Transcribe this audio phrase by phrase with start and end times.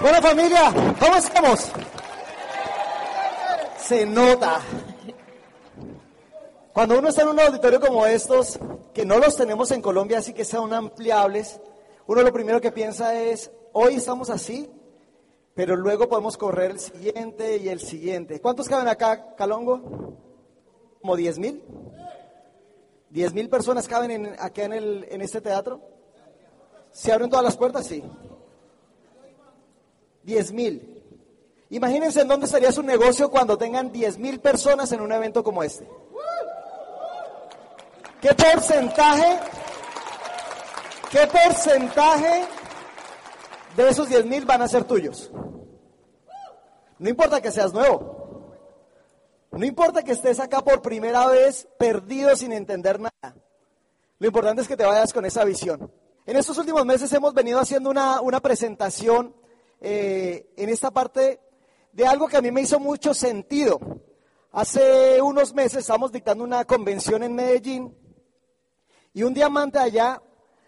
[0.00, 1.70] Bueno familia, ¿cómo estamos?
[3.76, 4.60] Se nota.
[6.72, 8.58] Cuando uno está en un auditorio como estos,
[8.94, 11.60] que no los tenemos en Colombia, así que son ampliables,
[12.06, 14.70] uno lo primero que piensa es, hoy estamos así,
[15.54, 18.40] pero luego podemos correr el siguiente y el siguiente.
[18.40, 20.16] ¿Cuántos caben acá, Calongo?
[21.02, 21.62] ¿Como 10 mil?
[23.12, 25.82] ¿10 mil personas caben en, acá en, este teatro?
[26.90, 27.86] ¿Se abren todas las puertas?
[27.86, 28.02] Sí.
[30.24, 31.02] 10 mil.
[31.70, 35.62] Imagínense en dónde estaría su negocio cuando tengan 10 mil personas en un evento como
[35.62, 35.88] este.
[38.20, 39.38] ¿Qué porcentaje,
[41.10, 42.44] qué porcentaje
[43.76, 45.30] de esos 10 mil van a ser tuyos?
[46.98, 48.20] No importa que seas nuevo.
[49.52, 53.36] No importa que estés acá por primera vez perdido sin entender nada.
[54.18, 55.90] Lo importante es que te vayas con esa visión.
[56.26, 59.34] En estos últimos meses hemos venido haciendo una, una presentación
[59.80, 61.40] eh, en esta parte
[61.92, 63.80] de algo que a mí me hizo mucho sentido.
[64.52, 67.96] Hace unos meses estábamos dictando una convención en Medellín
[69.12, 70.22] y un diamante allá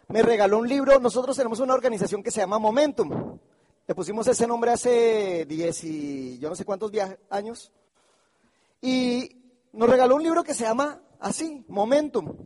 [0.09, 0.99] me regaló un libro.
[0.99, 3.39] Nosotros tenemos una organización que se llama Momentum.
[3.87, 6.93] Le pusimos ese nombre hace 10 y yo no sé cuántos
[7.31, 7.73] años.
[8.81, 12.37] Y nos regaló un libro que se llama así, Momentum.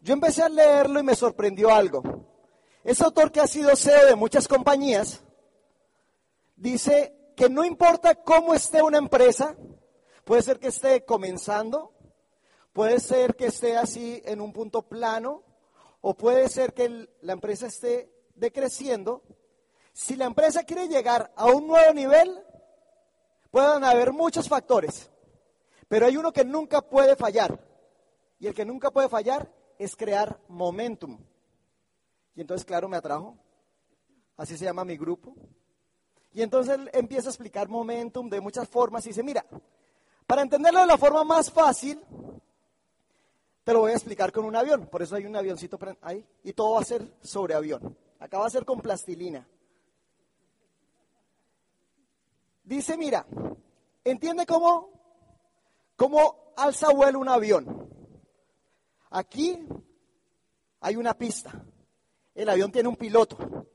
[0.00, 2.02] Yo empecé a leerlo y me sorprendió algo.
[2.84, 5.22] Ese autor que ha sido CEO de muchas compañías
[6.58, 9.56] dice que no importa cómo esté una empresa,
[10.24, 11.94] puede ser que esté comenzando,
[12.72, 15.44] puede ser que esté así en un punto plano,
[16.00, 19.22] o puede ser que la empresa esté decreciendo,
[19.92, 22.42] si la empresa quiere llegar a un nuevo nivel,
[23.50, 25.10] pueden haber muchos factores,
[25.88, 27.66] pero hay uno que nunca puede fallar.
[28.40, 31.18] Y el que nunca puede fallar es crear momentum.
[32.36, 33.36] Y entonces, claro, me atrajo.
[34.36, 35.34] Así se llama mi grupo.
[36.32, 39.44] Y entonces él empieza a explicar momentum de muchas formas y dice, mira,
[40.26, 42.00] para entenderlo de la forma más fácil,
[43.64, 44.86] te lo voy a explicar con un avión.
[44.86, 46.24] Por eso hay un avioncito ahí.
[46.44, 47.96] Y todo va a ser sobre avión.
[48.18, 49.46] Acá va a ser con plastilina.
[52.64, 53.26] Dice, mira,
[54.04, 54.90] entiende cómo,
[55.96, 57.88] cómo alza vuelo un avión.
[59.10, 59.66] Aquí
[60.80, 61.64] hay una pista.
[62.34, 63.66] El avión tiene un piloto.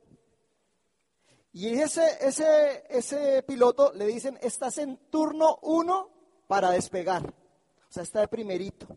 [1.53, 6.09] Y ese, ese, ese piloto le dicen, estás en turno uno
[6.47, 7.23] para despegar.
[7.27, 8.87] O sea, está de primerito.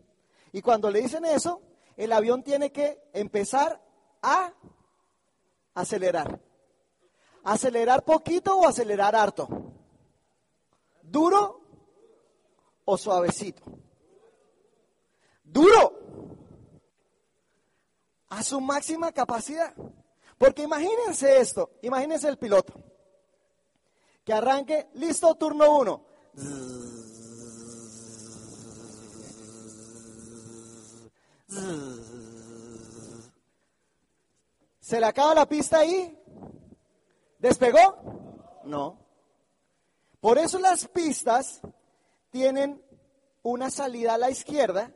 [0.51, 1.61] Y cuando le dicen eso,
[1.95, 3.79] el avión tiene que empezar
[4.23, 4.53] a
[5.75, 6.41] acelerar.
[7.43, 9.47] ¿Acelerar poquito o acelerar harto?
[11.03, 11.61] ¿Duro
[12.85, 13.61] o suavecito?
[15.43, 15.93] Duro.
[18.29, 19.73] A su máxima capacidad.
[20.37, 22.73] Porque imagínense esto, imagínense el piloto.
[24.23, 26.05] Que arranque, listo, turno uno.
[34.79, 36.17] ¿Se le acaba la pista ahí?
[37.39, 38.61] ¿Despegó?
[38.63, 38.99] No.
[40.19, 41.61] Por eso las pistas
[42.29, 42.83] tienen
[43.43, 44.91] una salida a la izquierda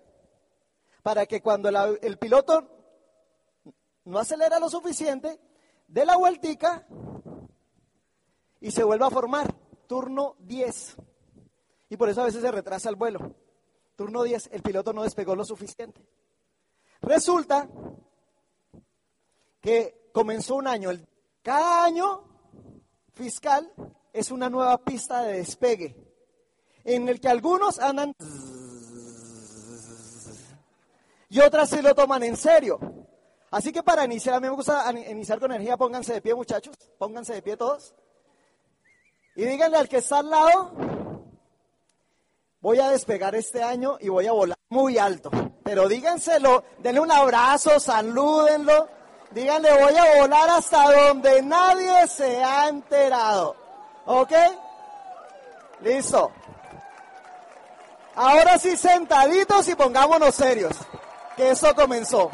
[1.04, 2.81] para que cuando el piloto
[4.06, 5.40] no acelera lo suficiente,
[5.88, 6.88] dé la vueltica
[8.60, 9.54] y se vuelva a formar.
[9.88, 10.96] Turno 10.
[11.90, 13.36] Y por eso a veces se retrasa el vuelo.
[13.96, 16.02] Turno 10, el piloto no despegó lo suficiente.
[17.02, 17.68] Resulta
[19.60, 20.92] que comenzó un año.
[21.44, 22.24] Cada año
[23.14, 23.72] fiscal
[24.14, 25.96] es una nueva pista de despegue
[26.84, 28.16] en el que algunos andan
[31.30, 33.01] y otras se lo toman en serio.
[33.52, 36.74] Así que para iniciar, a mí me gusta iniciar con energía, pónganse de pie muchachos,
[36.98, 37.94] pónganse de pie todos.
[39.36, 40.72] Y díganle al que está al lado,
[42.62, 45.30] voy a despegar este año y voy a volar muy alto.
[45.64, 48.88] Pero díganselo, denle un abrazo, salúdenlo,
[49.32, 53.58] díganle voy a volar hasta donde nadie se ha enterado.
[54.06, 54.32] ¿Ok?
[55.82, 56.32] Listo.
[58.16, 60.74] Ahora sí, sentaditos y pongámonos serios,
[61.36, 62.32] que eso comenzó.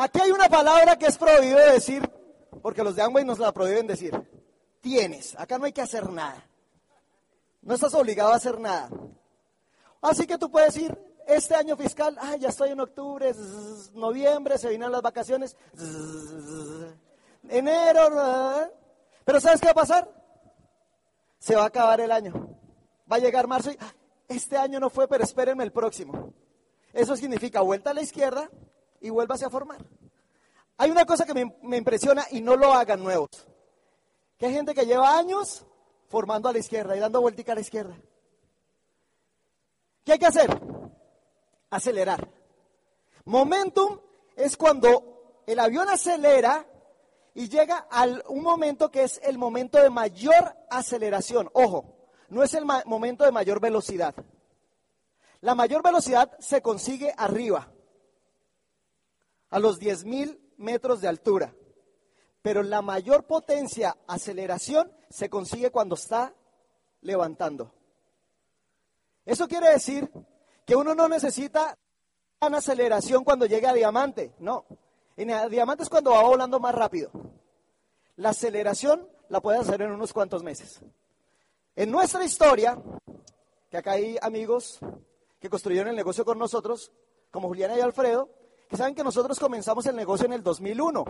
[0.00, 2.10] Aquí hay una palabra que es prohibido decir,
[2.62, 4.18] porque los de Amway nos la prohíben decir.
[4.80, 6.42] Tienes, acá no hay que hacer nada.
[7.60, 8.88] No estás obligado a hacer nada.
[10.00, 13.30] Así que tú puedes ir este año fiscal, ah, ya estoy en octubre,
[13.92, 15.54] noviembre, se vienen las vacaciones,
[17.50, 18.70] enero,
[19.22, 20.10] pero ¿sabes qué va a pasar?
[21.38, 22.56] Se va a acabar el año.
[23.10, 23.92] Va a llegar marzo y ah,
[24.28, 26.32] este año no fue, pero espérenme el próximo.
[26.94, 28.48] Eso significa vuelta a la izquierda,
[29.00, 29.84] y vuélvase a formar.
[30.76, 33.30] Hay una cosa que me, impresiona y no lo hagan nuevos.
[34.38, 35.66] Que hay gente que lleva años
[36.08, 37.96] formando a la izquierda y dando vueltica a la izquierda.
[40.04, 40.50] ¿Qué hay que hacer?
[41.68, 42.30] Acelerar.
[43.26, 44.00] Momentum
[44.34, 46.66] es cuando el avión acelera
[47.34, 51.50] y llega a un momento que es el momento de mayor aceleración.
[51.52, 54.14] Ojo, no es el momento de mayor velocidad.
[55.40, 57.72] La mayor velocidad se consigue arriba,
[59.50, 61.54] a los 10.000 metros de altura.
[62.42, 66.34] Pero la mayor potencia, aceleración, se consigue cuando está
[67.02, 67.72] levantando.
[69.26, 70.10] Eso quiere decir
[70.64, 71.76] que uno no necesita
[72.40, 74.64] una aceleración cuando llega a diamante, no.
[75.16, 77.10] En diamante es cuando va volando más rápido.
[78.16, 80.80] La aceleración la puede hacer en unos cuantos meses.
[81.76, 82.80] En nuestra historia,
[83.70, 84.78] que acá hay amigos
[85.38, 86.92] que construyeron el negocio con nosotros,
[87.30, 88.28] como Juliana y Alfredo,
[88.70, 91.04] que saben que nosotros comenzamos el negocio en el 2001,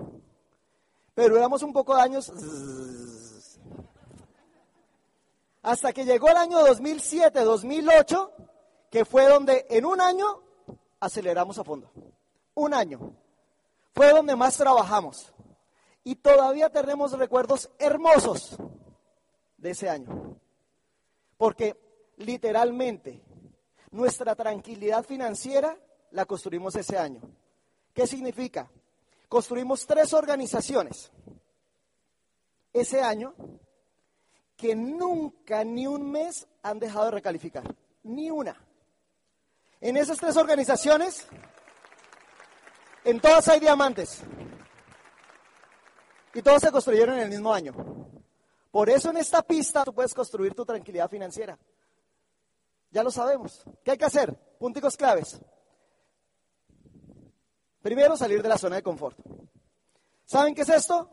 [1.13, 2.33] pero éramos un poco de años
[5.63, 8.33] hasta que llegó el año 2007, 2008,
[8.91, 10.43] que fue donde en un año
[11.01, 11.93] aceleramos a fondo.
[12.55, 13.15] Un año.
[13.95, 15.35] Fue donde más trabajamos.
[16.03, 18.57] Y todavía tenemos recuerdos hermosos
[19.59, 20.41] de ese año.
[21.37, 21.79] Porque
[22.17, 23.23] literalmente
[23.91, 25.77] nuestra tranquilidad financiera
[26.11, 27.21] la construimos ese año.
[27.95, 28.71] ¿Qué significa?
[29.29, 31.11] Construimos tres organizaciones
[32.73, 33.35] ese año
[34.57, 37.65] que nunca ni un mes han dejado de recalificar.
[38.03, 38.57] Ni una.
[39.81, 41.27] En esas tres organizaciones,
[43.05, 44.21] en todas hay diamantes.
[46.35, 47.75] Y todos se construyeron en el mismo año.
[48.71, 51.59] Por eso en esta pista tú puedes construir tu tranquilidad financiera.
[52.91, 53.65] Ya lo sabemos.
[53.83, 54.35] ¿Qué hay que hacer?
[54.59, 55.41] Punticos claves.
[57.83, 59.19] Primero, salir de la zona de confort.
[60.27, 61.11] ¿Saben qué es esto?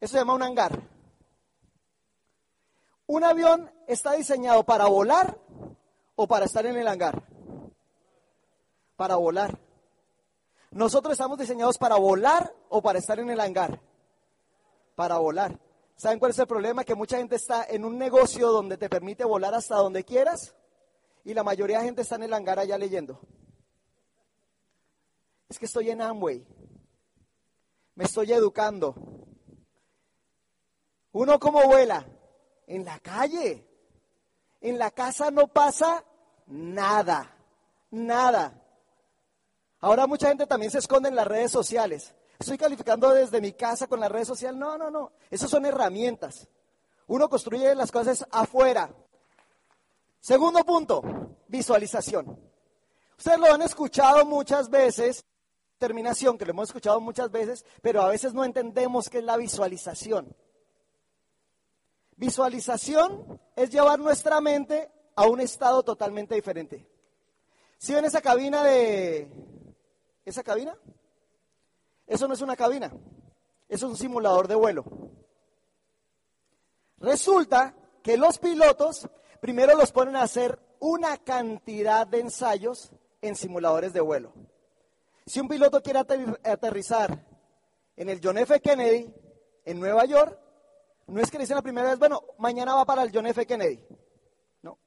[0.00, 0.82] Eso se llama un hangar.
[3.06, 5.38] ¿Un avión está diseñado para volar
[6.16, 7.22] o para estar en el hangar?
[8.96, 9.58] Para volar.
[10.70, 13.80] Nosotros estamos diseñados para volar o para estar en el hangar.
[14.96, 15.58] Para volar.
[15.96, 16.84] ¿Saben cuál es el problema?
[16.84, 20.54] Que mucha gente está en un negocio donde te permite volar hasta donde quieras
[21.24, 23.20] y la mayoría de gente está en el hangar allá leyendo.
[25.52, 26.46] Es que estoy en Amway.
[27.94, 28.94] Me estoy educando.
[31.12, 32.06] Uno como vuela
[32.66, 33.68] en la calle.
[34.62, 36.06] En la casa no pasa
[36.46, 37.36] nada,
[37.90, 38.62] nada.
[39.80, 42.14] Ahora mucha gente también se esconde en las redes sociales.
[42.38, 44.58] Estoy calificando desde mi casa con las redes sociales.
[44.58, 45.12] No, no, no.
[45.30, 46.48] Esas son herramientas.
[47.08, 48.88] Uno construye las cosas afuera.
[50.18, 51.02] Segundo punto,
[51.46, 52.40] visualización.
[53.18, 55.26] Ustedes lo han escuchado muchas veces,
[55.82, 59.36] terminación, que lo hemos escuchado muchas veces, pero a veces no entendemos qué es la
[59.36, 60.32] visualización.
[62.14, 66.86] Visualización es llevar nuestra mente a un estado totalmente diferente.
[67.78, 69.28] ¿Sí ven esa cabina de...
[70.24, 70.78] ¿Esa cabina?
[72.06, 72.92] Eso no es una cabina,
[73.68, 74.84] es un simulador de vuelo.
[76.98, 77.74] Resulta
[78.04, 79.08] que los pilotos
[79.40, 84.32] primero los ponen a hacer una cantidad de ensayos en simuladores de vuelo.
[85.26, 87.24] Si un piloto quiere aterrizar
[87.96, 88.60] en el John F.
[88.60, 89.12] Kennedy
[89.64, 90.38] en Nueva York,
[91.06, 93.46] no es que le dicen la primera vez, bueno, mañana va para el John F.
[93.46, 93.80] Kennedy.
[94.62, 94.78] No.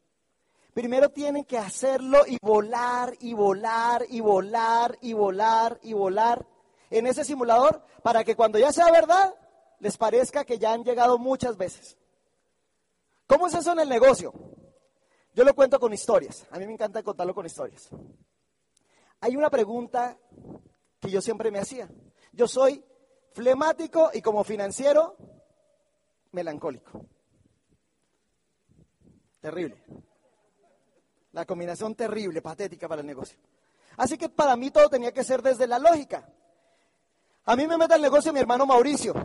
[0.74, 6.46] Primero tienen que hacerlo y volar y volar y volar y volar y volar
[6.90, 9.36] en ese simulador para que cuando ya sea verdad
[9.80, 11.98] les parezca que ya han llegado muchas veces.
[13.28, 14.34] ¿Cómo es eso en el negocio?
[15.34, 16.46] Yo lo cuento con historias.
[16.52, 17.90] A mí me encanta contarlo con historias.
[19.26, 20.20] Hay una pregunta
[21.00, 21.90] que yo siempre me hacía.
[22.32, 22.86] Yo soy
[23.32, 25.18] flemático y como financiero
[26.32, 27.08] melancólico.
[29.42, 29.84] Terrible.
[31.32, 33.40] La combinación terrible, patética para el negocio.
[33.98, 36.32] Así que para mí todo tenía que ser desde la lógica.
[37.46, 39.16] A mí me mete el negocio mi hermano Mauricio.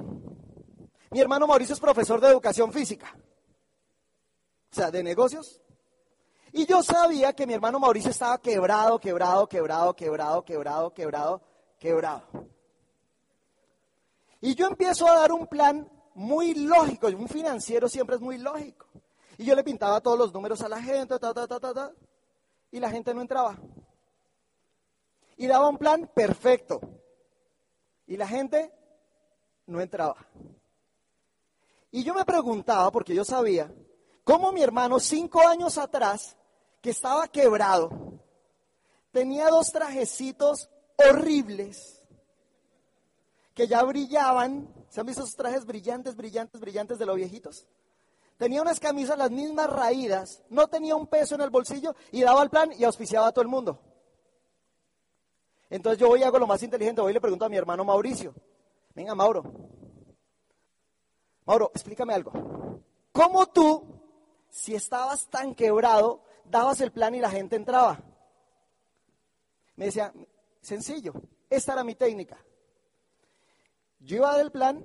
[1.10, 3.14] Mi hermano Mauricio es profesor de educación física.
[4.72, 5.60] O sea, de negocios.
[6.52, 11.42] Y yo sabía que mi hermano Mauricio estaba quebrado, quebrado, quebrado, quebrado, quebrado, quebrado,
[11.78, 12.22] quebrado.
[14.40, 18.86] Y yo empiezo a dar un plan muy lógico, un financiero siempre es muy lógico.
[19.38, 21.92] Y yo le pintaba todos los números a la gente, ta, ta, ta, ta, ta,
[22.70, 23.56] y la gente no entraba.
[25.36, 26.80] Y daba un plan perfecto.
[28.06, 28.72] Y la gente
[29.66, 30.16] no entraba.
[31.90, 33.72] Y yo me preguntaba, porque yo sabía,
[34.24, 36.36] cómo mi hermano cinco años atrás,
[36.80, 37.90] que estaba quebrado,
[39.12, 42.02] tenía dos trajecitos horribles,
[43.54, 44.72] que ya brillaban.
[44.88, 47.66] ¿Se han visto esos trajes brillantes, brillantes, brillantes de los viejitos?
[48.38, 52.42] Tenía unas camisas las mismas raídas, no tenía un peso en el bolsillo y daba
[52.42, 53.78] el plan y auspiciaba a todo el mundo.
[55.68, 57.84] Entonces yo voy y hago lo más inteligente, voy y le pregunto a mi hermano
[57.84, 58.34] Mauricio.
[58.94, 59.44] Venga, Mauro.
[61.44, 62.32] Mauro, explícame algo.
[63.12, 63.84] ¿Cómo tú,
[64.48, 68.00] si estabas tan quebrado, dabas el plan y la gente entraba?
[69.76, 70.12] Me decía,
[70.60, 71.14] sencillo,
[71.48, 72.38] esta era mi técnica.
[73.98, 74.84] Yo iba del plan,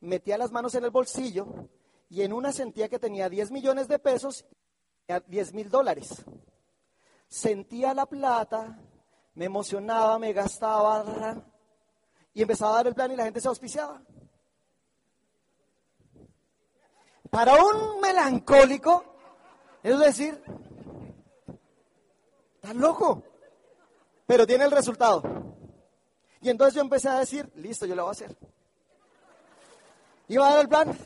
[0.00, 1.68] metía las manos en el bolsillo
[2.08, 4.44] y en una sentía que tenía 10 millones de pesos
[5.08, 6.24] y 10 mil dólares.
[7.28, 8.78] Sentía la plata,
[9.34, 11.36] me emocionaba, me gastaba
[12.34, 14.02] y empezaba a dar el plan y la gente se auspiciaba.
[17.30, 19.04] Para un melancólico,
[19.82, 20.42] es decir,
[22.60, 23.22] estás loco,
[24.26, 25.22] pero tiene el resultado.
[26.42, 28.36] Y entonces yo empecé a decir, listo, yo lo voy a hacer.
[30.28, 30.98] Iba a dar el plan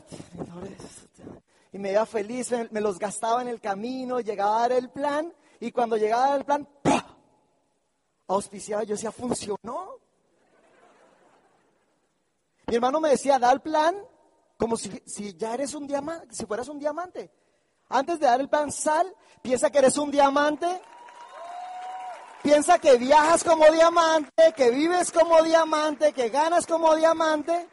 [1.71, 5.33] y me iba feliz, me, los gastaba en el camino, llegaba a dar el plan
[5.61, 6.67] y cuando llegaba a dar el plan,
[8.27, 9.97] auspiciaba, yo decía, funcionó.
[12.67, 13.95] Mi hermano me decía, da el plan
[14.57, 17.31] como si, si ya eres un diamante, si fueras un diamante.
[17.87, 20.81] Antes de dar el plan, sal, piensa que eres un diamante,
[22.45, 27.67] piensa que viajas como diamante, que vives como diamante, que ganas como diamante.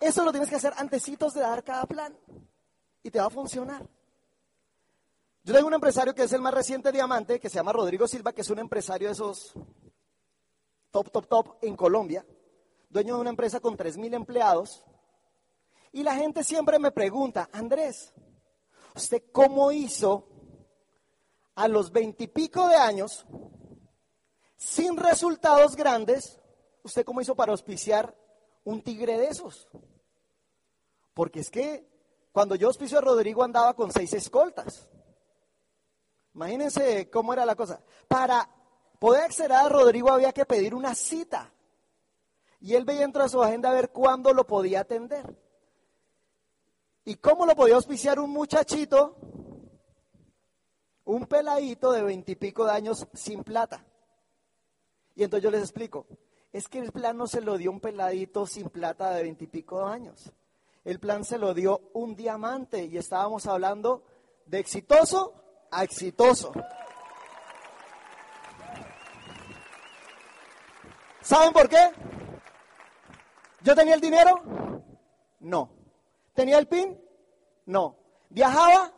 [0.00, 2.18] Eso lo tienes que hacer antecitos de dar cada plan
[3.04, 3.88] y te va a funcionar.
[5.44, 8.32] Yo tengo un empresario que es el más reciente diamante, que se llama Rodrigo Silva,
[8.32, 9.52] que es un empresario de esos
[10.90, 12.26] top, top, top en Colombia,
[12.90, 14.84] dueño de una empresa con 3.000 empleados.
[15.92, 18.12] Y la gente siempre me pregunta, Andrés,
[18.96, 20.26] ¿usted cómo hizo
[21.54, 23.24] a los veintipico de años,
[24.58, 26.38] sin resultados grandes,
[26.82, 28.14] usted cómo hizo para auspiciar
[28.64, 29.68] un tigre de esos?
[31.14, 31.88] Porque es que
[32.32, 34.88] cuando yo auspicio a Rodrigo andaba con seis escoltas.
[36.34, 37.82] Imagínense cómo era la cosa.
[38.06, 38.48] Para
[38.98, 41.52] poder acceder a Rodrigo había que pedir una cita.
[42.60, 45.36] Y él veía dentro de su agenda a ver cuándo lo podía atender.
[47.04, 49.16] ¿Y cómo lo podía auspiciar un muchachito,
[51.04, 53.84] un peladito de veintipico de años sin plata?
[55.18, 56.06] Y entonces yo les explico,
[56.52, 60.32] es que el plan no se lo dio un peladito sin plata de veintipico años.
[60.84, 64.04] El plan se lo dio un diamante y estábamos hablando
[64.46, 65.34] de exitoso
[65.72, 66.52] a exitoso.
[71.20, 71.90] ¿Saben por qué?
[73.62, 74.40] ¿Yo tenía el dinero?
[75.40, 75.68] No.
[76.32, 76.96] ¿Tenía el PIN?
[77.66, 77.96] No.
[78.28, 78.92] ¿Viajaba?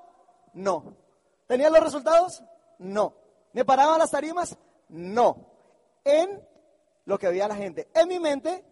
[0.53, 0.99] No.
[1.47, 2.43] ¿Tenía los resultados?
[2.79, 3.15] No.
[3.55, 4.59] ¿Me paraban las tarimas?
[4.91, 5.50] No.
[6.05, 6.41] En
[7.05, 7.89] lo que veía la gente.
[7.95, 8.65] En mi mente,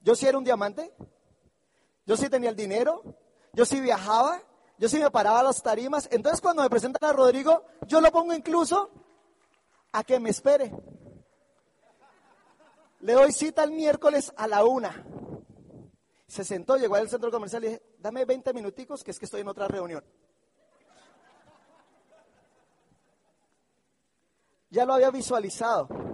[0.00, 0.92] yo sí era un diamante,
[2.06, 3.02] yo sí tenía el dinero,
[3.52, 4.42] yo sí viajaba,
[4.78, 6.08] yo sí me paraba las tarimas.
[6.10, 8.90] Entonces cuando me presentan a Rodrigo, yo lo pongo incluso
[9.92, 10.72] a que me espere.
[13.00, 15.04] Le doy cita el miércoles a la una.
[16.26, 19.40] Se sentó, llegó al centro comercial y dije, dame 20 minuticos que es que estoy
[19.40, 20.04] en otra reunión.
[24.70, 26.09] Ya lo había visualizado.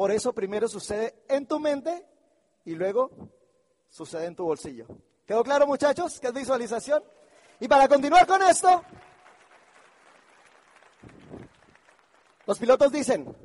[0.00, 2.06] Por eso primero sucede en tu mente
[2.64, 3.10] y luego
[3.90, 4.86] sucede en tu bolsillo.
[5.26, 6.18] ¿Quedó claro, muchachos?
[6.18, 7.04] ¿Qué es visualización?
[7.60, 8.82] Y para continuar con esto,
[12.46, 13.36] los pilotos dicen,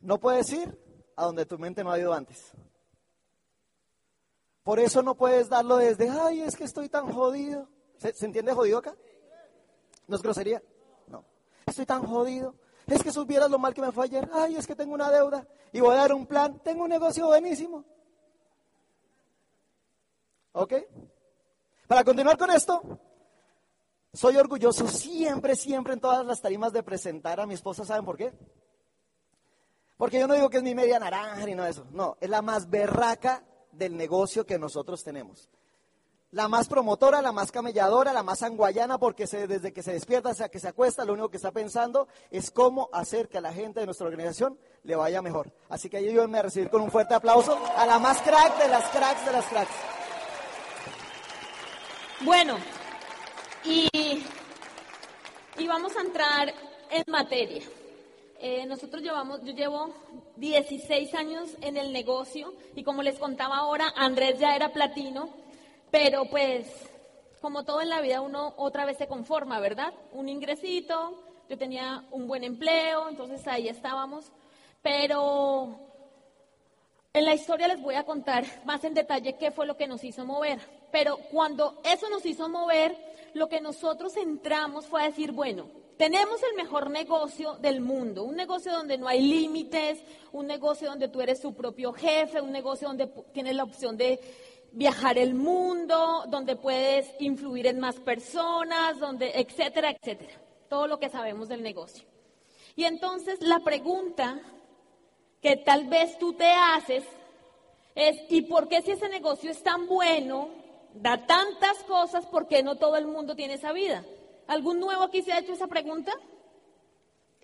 [0.00, 0.74] no puedes ir
[1.16, 2.52] a donde tu mente no ha ido antes.
[4.62, 7.68] Por eso no puedes darlo desde, ay, es que estoy tan jodido.
[7.98, 8.96] ¿Se, entiende jodido acá?
[10.06, 10.62] ¿No es grosería?
[11.08, 11.26] No.
[11.66, 12.54] Estoy tan jodido.
[12.86, 14.28] Es que supieras lo mal que me fue ayer.
[14.32, 16.60] Ay, es que tengo una deuda y voy a dar un plan.
[16.60, 17.84] Tengo un negocio buenísimo.
[20.52, 20.74] ¿Ok?
[21.88, 22.80] Para continuar con esto,
[24.12, 27.84] soy orgulloso siempre, siempre en todas las tarimas de presentar a mi esposa.
[27.84, 28.32] ¿Saben por qué?
[29.96, 31.86] Porque yo no digo que es mi media naranja ni nada de eso.
[31.90, 35.50] No, es la más berraca del negocio que nosotros tenemos.
[36.32, 40.48] La más promotora, la más camelladora, la más anguayana, porque desde que se despierta hasta
[40.48, 43.80] que se acuesta, lo único que está pensando es cómo hacer que a la gente
[43.80, 45.52] de nuestra organización le vaya mejor.
[45.68, 48.84] Así que ayúdenme a recibir con un fuerte aplauso a la más crack de las
[48.90, 49.70] cracks de las cracks.
[52.22, 52.56] Bueno,
[53.64, 53.88] y,
[55.66, 56.52] vamos a entrar
[56.90, 57.62] en materia.
[58.40, 59.94] Eh, nosotros llevamos, yo llevo
[60.36, 65.28] 16 años en el negocio y como les contaba ahora, Andrés ya era platino,
[65.90, 66.66] pero pues
[67.40, 69.92] como todo en la vida uno otra vez se conforma, ¿verdad?
[70.12, 74.32] Un ingresito, yo tenía un buen empleo, entonces ahí estábamos,
[74.82, 75.78] pero
[77.16, 80.04] En la historia les voy a contar más en detalle qué fue lo que nos
[80.04, 80.58] hizo mover.
[80.92, 82.94] Pero cuando eso nos hizo mover,
[83.32, 85.64] lo que nosotros entramos fue a decir, bueno,
[85.96, 89.98] tenemos el mejor negocio del mundo, un negocio donde no hay límites,
[90.32, 94.20] un negocio donde tú eres su propio jefe, un negocio donde tienes la opción de
[94.76, 100.38] viajar el mundo, donde puedes influir en más personas, donde etcétera, etcétera.
[100.68, 102.06] Todo lo que sabemos del negocio.
[102.76, 104.38] Y entonces la pregunta
[105.40, 107.04] que tal vez tú te haces
[107.94, 110.50] es, ¿y por qué si ese negocio es tan bueno,
[110.92, 114.04] da tantas cosas, por qué no todo el mundo tiene esa vida?
[114.46, 116.12] ¿Algún nuevo aquí se ha hecho esa pregunta?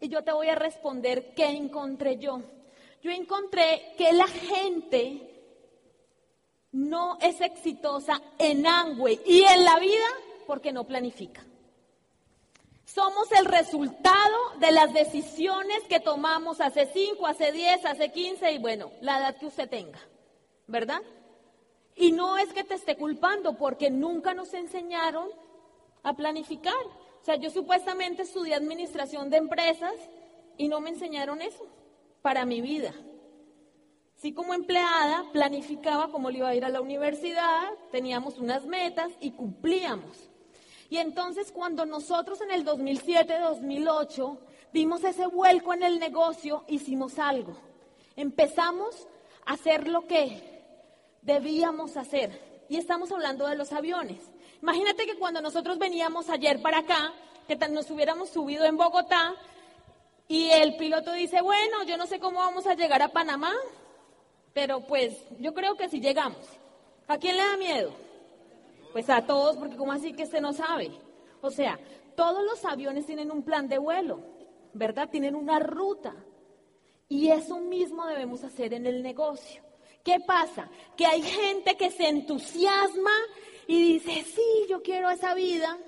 [0.03, 2.43] Y yo te voy a responder qué encontré yo.
[3.03, 5.32] Yo encontré que la gente
[6.73, 10.07] no es exitosa en Angüe y en la vida
[10.47, 11.45] porque no planifica.
[12.85, 18.59] Somos el resultado de las decisiones que tomamos hace 5, hace 10, hace 15 y
[18.59, 20.01] bueno, la edad que usted tenga,
[20.67, 21.01] ¿verdad?
[21.95, 25.29] Y no es que te esté culpando porque nunca nos enseñaron
[26.03, 26.75] a planificar.
[27.21, 29.95] O sea, yo supuestamente estudié administración de empresas
[30.57, 31.67] y no me enseñaron eso
[32.21, 32.93] para mi vida.
[34.23, 39.11] Sí, como empleada, planificaba cómo le iba a ir a la universidad, teníamos unas metas
[39.19, 40.31] y cumplíamos.
[40.89, 44.39] Y entonces cuando nosotros en el 2007-2008
[44.73, 47.57] vimos ese vuelco en el negocio, hicimos algo.
[48.15, 49.09] Empezamos
[49.45, 50.63] a hacer lo que
[51.23, 52.65] debíamos hacer.
[52.69, 54.21] Y estamos hablando de los aviones.
[54.63, 57.13] Imagínate que cuando nosotros veníamos ayer para acá,
[57.49, 59.35] que nos hubiéramos subido en Bogotá,
[60.29, 63.53] y el piloto dice, bueno, yo no sé cómo vamos a llegar a Panamá,
[64.53, 66.39] pero pues yo creo que sí llegamos.
[67.09, 67.93] ¿A quién le da miedo?
[68.93, 70.91] Pues a todos, porque ¿cómo así que usted no sabe?
[71.41, 71.79] O sea,
[72.15, 74.21] todos los aviones tienen un plan de vuelo,
[74.75, 75.09] ¿verdad?
[75.11, 76.15] Tienen una ruta.
[77.09, 79.63] Y eso mismo debemos hacer en el negocio.
[80.05, 80.69] ¿Qué pasa?
[80.97, 83.11] Que hay gente que se entusiasma
[83.67, 85.79] y dice, sí, yo quiero esa vida,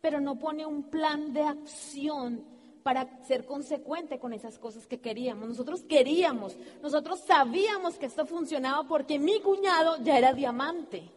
[0.00, 2.44] pero no pone un plan de acción
[2.82, 5.48] para ser consecuente con esas cosas que queríamos.
[5.48, 11.10] Nosotros queríamos, nosotros sabíamos que esto funcionaba porque mi cuñado ya era diamante.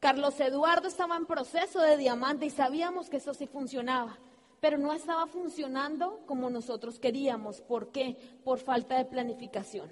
[0.00, 4.16] Carlos Eduardo estaba en proceso de diamante y sabíamos que eso sí funcionaba,
[4.60, 7.60] pero no estaba funcionando como nosotros queríamos.
[7.60, 8.16] ¿Por qué?
[8.44, 9.90] Por falta de planificación.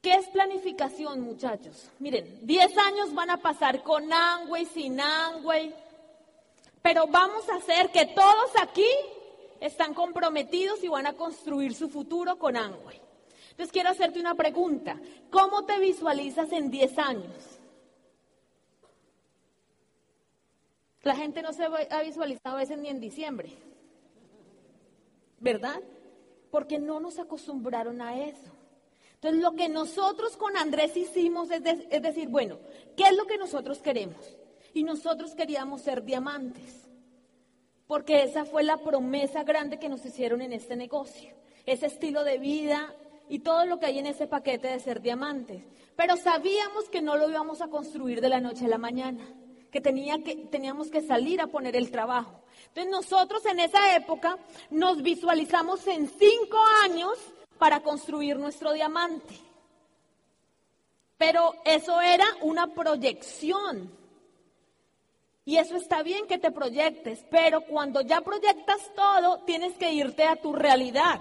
[0.00, 1.88] ¿Qué es planificación, muchachos?
[2.00, 5.72] Miren, 10 años van a pasar con Angway, sin Angway,
[6.82, 8.88] pero vamos a hacer que todos aquí
[9.62, 13.00] están comprometidos y van a construir su futuro con Angway.
[13.50, 15.00] Entonces quiero hacerte una pregunta.
[15.30, 17.60] ¿Cómo te visualizas en 10 años?
[21.02, 23.50] La gente no se ha visualizado a veces ni en diciembre,
[25.40, 25.80] ¿verdad?
[26.50, 28.52] Porque no nos acostumbraron a eso.
[29.14, 32.58] Entonces, lo que nosotros con Andrés hicimos es, es, decir, bueno,
[32.96, 34.36] ¿qué es lo que nosotros queremos?
[34.74, 36.88] Y nosotros queríamos ser diamantes,
[37.92, 41.34] porque esa fue la promesa grande que nos hicieron en este negocio,
[41.66, 42.90] ese estilo de vida
[43.28, 45.62] y todo lo que hay en ese paquete de ser diamantes.
[45.94, 49.22] Pero sabíamos que no lo íbamos a construir de la noche a la mañana
[49.70, 52.40] que, tenía que teníamos que salir a poner el trabajo.
[52.68, 54.38] Entonces nosotros en esa época
[54.70, 57.18] nos visualizamos en cinco años
[57.58, 59.34] para construir nuestro diamante.
[61.18, 63.92] Pero eso era una proyección.
[65.44, 70.24] Y eso está bien que te proyectes, pero cuando ya proyectas todo, tienes que irte
[70.24, 71.20] a tu realidad.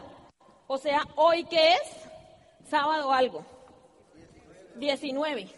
[0.67, 1.81] O sea, hoy que es
[2.69, 3.43] sábado algo.
[4.75, 5.49] 19.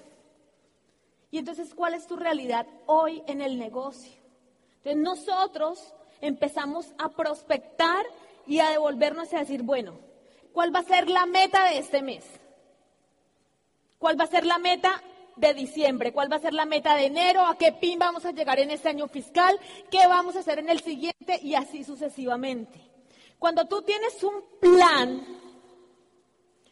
[1.32, 4.14] Y entonces, ¿cuál es tu realidad hoy en el negocio?
[4.84, 8.06] Entonces, nosotros empezamos a prospectar
[8.48, 10.00] y a devolvernos y a decir, bueno,
[10.54, 12.26] ¿cuál va a ser la meta de este mes?
[14.00, 15.02] ¿Cuál va a ser la meta
[15.36, 16.14] de diciembre?
[16.14, 17.46] ¿Cuál va a ser la meta de enero?
[17.46, 19.60] ¿A qué PIN vamos a llegar en este año fiscal?
[19.90, 21.40] ¿Qué vamos a hacer en el siguiente?
[21.42, 22.80] Y así sucesivamente.
[23.40, 25.26] Cuando tú tienes un plan,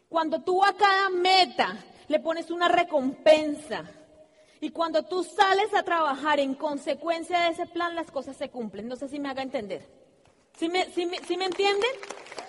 [0.08, 3.86] cuando tú a cada meta le pones una recompensa,
[4.64, 8.88] y cuando tú sales a trabajar en consecuencia de ese plan, las cosas se cumplen.
[8.88, 9.88] No sé si me haga entender.
[10.56, 11.90] ¿Sí me, me, entienden?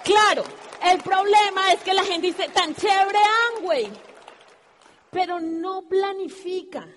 [0.04, 0.44] Claro,
[0.84, 3.18] el problema es que la gente dice, tan chévere
[3.56, 3.90] Angway,
[5.12, 6.88] pero no planifica.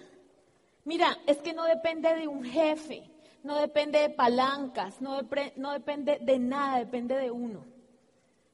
[0.86, 3.12] Mira, es que no depende de un jefe,
[3.44, 7.66] no depende de palancas, no, depende de nada, depende de uno.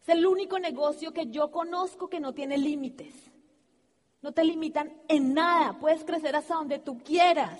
[0.01, 3.13] Es el único negocio que yo conozco que no tiene límites.
[4.23, 5.77] No te limitan en nada.
[5.79, 7.59] Puedes crecer hasta donde tú quieras.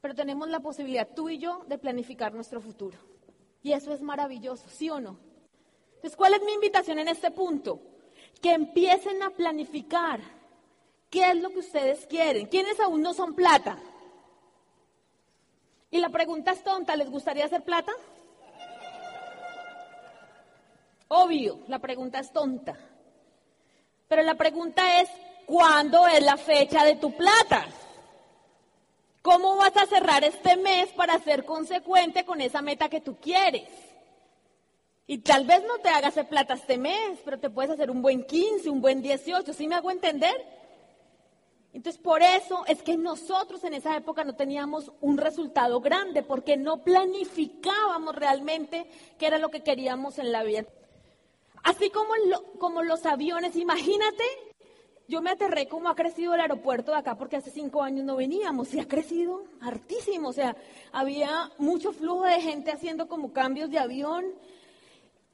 [0.00, 2.98] Pero tenemos la posibilidad, tú y yo, de planificar nuestro futuro.
[3.60, 5.18] Y eso es maravilloso, ¿sí o no?
[5.96, 7.80] Entonces, ¿cuál es mi invitación en este punto?
[8.44, 10.20] Que empiecen a planificar
[11.08, 12.46] qué es lo que ustedes quieren.
[12.46, 13.78] ¿Quiénes aún no son plata?
[15.90, 17.90] Y la pregunta es tonta, ¿les gustaría hacer plata?
[21.08, 22.76] Obvio, la pregunta es tonta.
[24.08, 25.08] Pero la pregunta es,
[25.46, 27.64] ¿cuándo es la fecha de tu plata?
[29.22, 33.70] ¿Cómo vas a cerrar este mes para ser consecuente con esa meta que tú quieres?
[35.06, 38.00] Y tal vez no te hagas hacer plata este mes, pero te puedes hacer un
[38.00, 40.34] buen 15, un buen 18, ¿sí me hago entender?
[41.74, 46.56] Entonces, por eso es que nosotros en esa época no teníamos un resultado grande, porque
[46.56, 48.86] no planificábamos realmente
[49.18, 50.64] qué era lo que queríamos en la vida.
[51.64, 52.12] Así como,
[52.58, 54.24] como los aviones, imagínate
[55.06, 58.16] yo me aterré cómo ha crecido el aeropuerto de acá porque hace cinco años no
[58.16, 60.30] veníamos y ha crecido hartísimo.
[60.30, 60.56] O sea,
[60.92, 64.24] había mucho flujo de gente haciendo como cambios de avión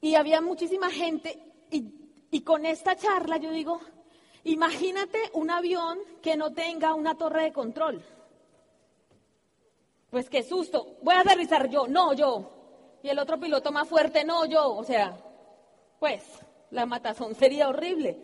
[0.00, 1.38] y había muchísima gente.
[1.70, 1.92] Y,
[2.30, 3.80] y con esta charla yo digo,
[4.44, 8.02] imagínate un avión que no tenga una torre de control.
[10.10, 10.96] Pues qué susto.
[11.02, 12.50] Voy a aterrizar yo, no yo.
[13.02, 14.74] Y el otro piloto más fuerte, no yo.
[14.74, 15.16] O sea,
[15.98, 16.22] pues
[16.70, 18.18] la matazón sería horrible.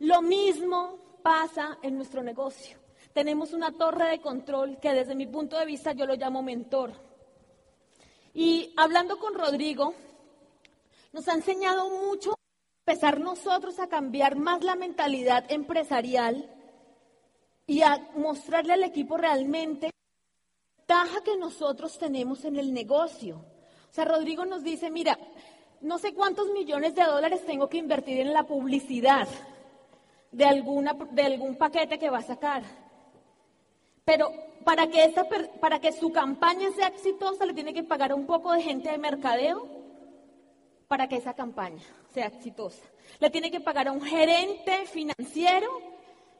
[0.00, 2.76] Lo mismo pasa en nuestro negocio.
[3.12, 6.92] Tenemos una torre de control que desde mi punto de vista yo lo llamo mentor.
[8.34, 9.94] Y hablando con Rodrigo,
[11.12, 12.34] nos ha enseñado mucho
[12.86, 16.50] empezar nosotros a cambiar más la mentalidad empresarial
[17.66, 19.90] y a mostrarle al equipo realmente
[20.88, 23.36] la ventaja que nosotros tenemos en el negocio.
[23.90, 25.18] O sea, Rodrigo nos dice, mira,
[25.80, 29.28] no sé cuántos millones de dólares tengo que invertir en la publicidad
[30.32, 32.62] de, alguna, de algún paquete que va a sacar.
[34.04, 34.32] Pero
[34.64, 35.24] para que, esa,
[35.60, 38.98] para que su campaña sea exitosa, le tiene que pagar un poco de gente de
[38.98, 39.81] mercadeo
[40.92, 42.84] para que esa campaña sea exitosa.
[43.18, 45.70] Le tiene que pagar a un gerente financiero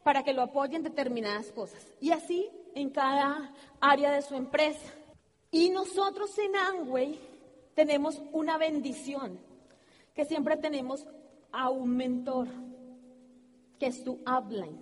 [0.03, 1.83] para que lo apoye en determinadas cosas.
[2.03, 4.93] Y así en cada área de su empresa.
[5.51, 7.19] Y nosotros en Angway
[7.75, 9.39] tenemos una bendición,
[10.15, 11.07] que siempre tenemos
[11.51, 12.49] a un mentor
[13.81, 14.79] que es tu upline,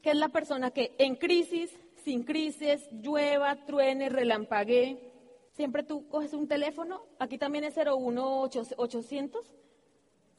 [0.00, 5.11] que es la persona que en crisis, sin crisis, llueva, truene, relampaguee,
[5.52, 9.46] siempre tú coges un teléfono, aquí también es 01800,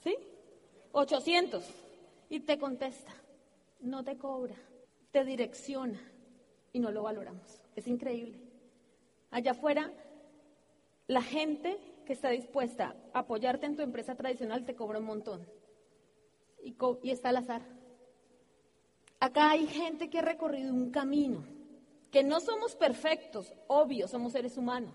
[0.04, 0.16] ¿sí?
[0.92, 1.64] 800,
[2.30, 3.14] y te contesta,
[3.80, 4.56] no te cobra,
[5.12, 6.00] te direcciona
[6.72, 7.62] y no lo valoramos.
[7.76, 8.40] Es increíble.
[9.32, 9.92] Allá afuera,
[11.08, 15.48] la gente que está dispuesta a apoyarte en tu empresa tradicional te cobra un montón
[16.64, 16.76] y,
[17.10, 17.62] está al azar.
[19.20, 21.44] Acá hay gente que ha recorrido un camino,
[22.14, 24.94] que no somos perfectos, obvio, somos seres humanos,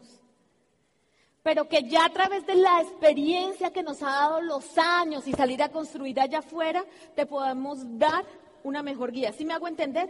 [1.42, 5.32] pero que ya a través de la experiencia que nos ha dado los años y
[5.32, 6.84] salir a construir allá afuera,
[7.16, 8.24] te podemos dar
[8.62, 9.32] una mejor guía.
[9.32, 10.08] ¿Sí me hago entender?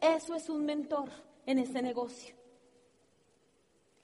[0.00, 1.10] Eso es un mentor
[1.44, 2.34] en este negocio.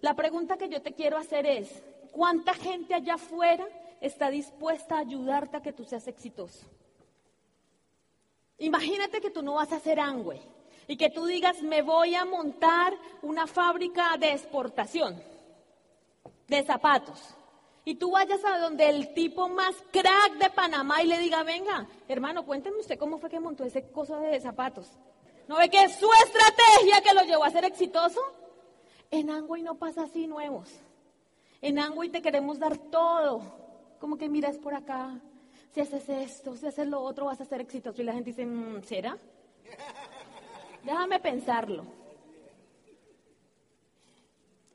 [0.00, 3.66] La pregunta que yo te quiero hacer es, ¿cuánta gente allá afuera
[4.02, 6.66] está dispuesta a ayudarte a que tú seas exitoso?
[8.58, 12.24] Imagínate que tú no vas a hacer Angüe y que tú digas, me voy a
[12.24, 15.22] montar una fábrica de exportación
[16.48, 17.34] de zapatos.
[17.84, 21.88] Y tú vayas a donde el tipo más crack de Panamá y le diga, venga,
[22.06, 24.88] hermano, cuénteme usted cómo fue que montó ese coso de zapatos.
[25.48, 28.20] ¿No ve que es su estrategia que lo llevó a ser exitoso?
[29.10, 30.70] En Angüe no pasa así nuevos.
[31.60, 33.42] En Angüe te queremos dar todo.
[33.98, 35.20] Como que miras por acá,
[35.72, 38.00] si haces esto, si haces lo otro, vas a ser exitoso.
[38.00, 39.18] Y la gente dice, mm, ¿será?
[40.84, 41.84] Déjame pensarlo.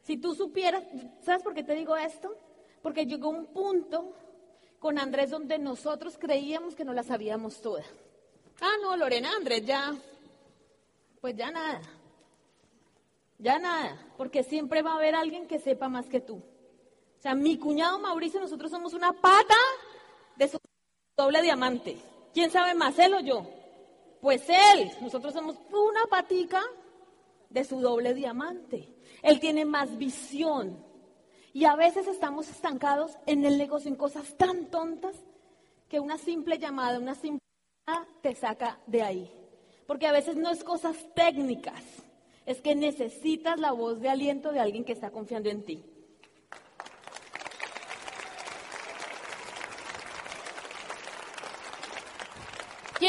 [0.04, 0.84] Si tú supieras,
[1.22, 2.34] ¿sabes por qué te digo esto?
[2.82, 4.13] Porque llegó un punto
[4.80, 7.84] con Andrés donde nosotros creíamos que no la sabíamos toda.
[8.62, 9.93] Ah, no, Lorena, Andrés, ya,
[11.20, 11.82] pues ya nada.
[13.39, 16.36] Ya nada, porque siempre va a haber alguien que sepa más que tú.
[16.36, 19.56] O sea, mi cuñado Mauricio, nosotros somos una pata
[20.38, 20.58] de su
[21.17, 21.98] doble diamante.
[22.34, 23.57] ¿Quién sabe más, él o yo?
[24.28, 24.92] Pues él.
[25.00, 26.62] Nosotros somos una patica
[27.50, 28.94] de su doble diamante.
[29.24, 30.84] Él tiene más visión.
[31.54, 35.16] Y a veces estamos estancados en el negocio, en cosas tan tontas,
[35.88, 37.40] que una simple llamada, una simple
[37.88, 39.32] llamada te saca de ahí.
[39.86, 41.82] Porque a veces no es cosas técnicas,
[42.46, 45.86] es que necesitas la voz de aliento de alguien que está confiando en ti.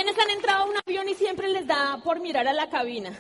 [0.08, 3.12] ¿Quiénes han entrado a un avión y siempre les da por mirar a la cabina?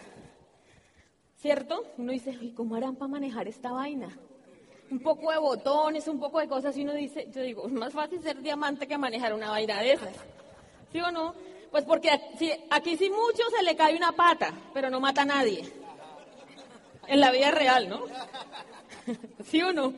[1.36, 1.84] ¿Cierto?
[1.98, 4.08] Uno dice, ¿y cómo harán para manejar esta vaina?
[4.90, 7.92] Un poco de botones, un poco de cosas, y uno dice, yo digo, es más
[7.92, 10.16] fácil ser diamante que manejar una vaina de esas.
[10.90, 11.34] ¿Sí o no?
[11.70, 12.08] Pues porque
[12.70, 15.70] aquí sí mucho se le cae una pata, pero no mata a nadie.
[17.06, 18.04] En la vida real, ¿no?
[19.44, 19.92] ¿Sí o no?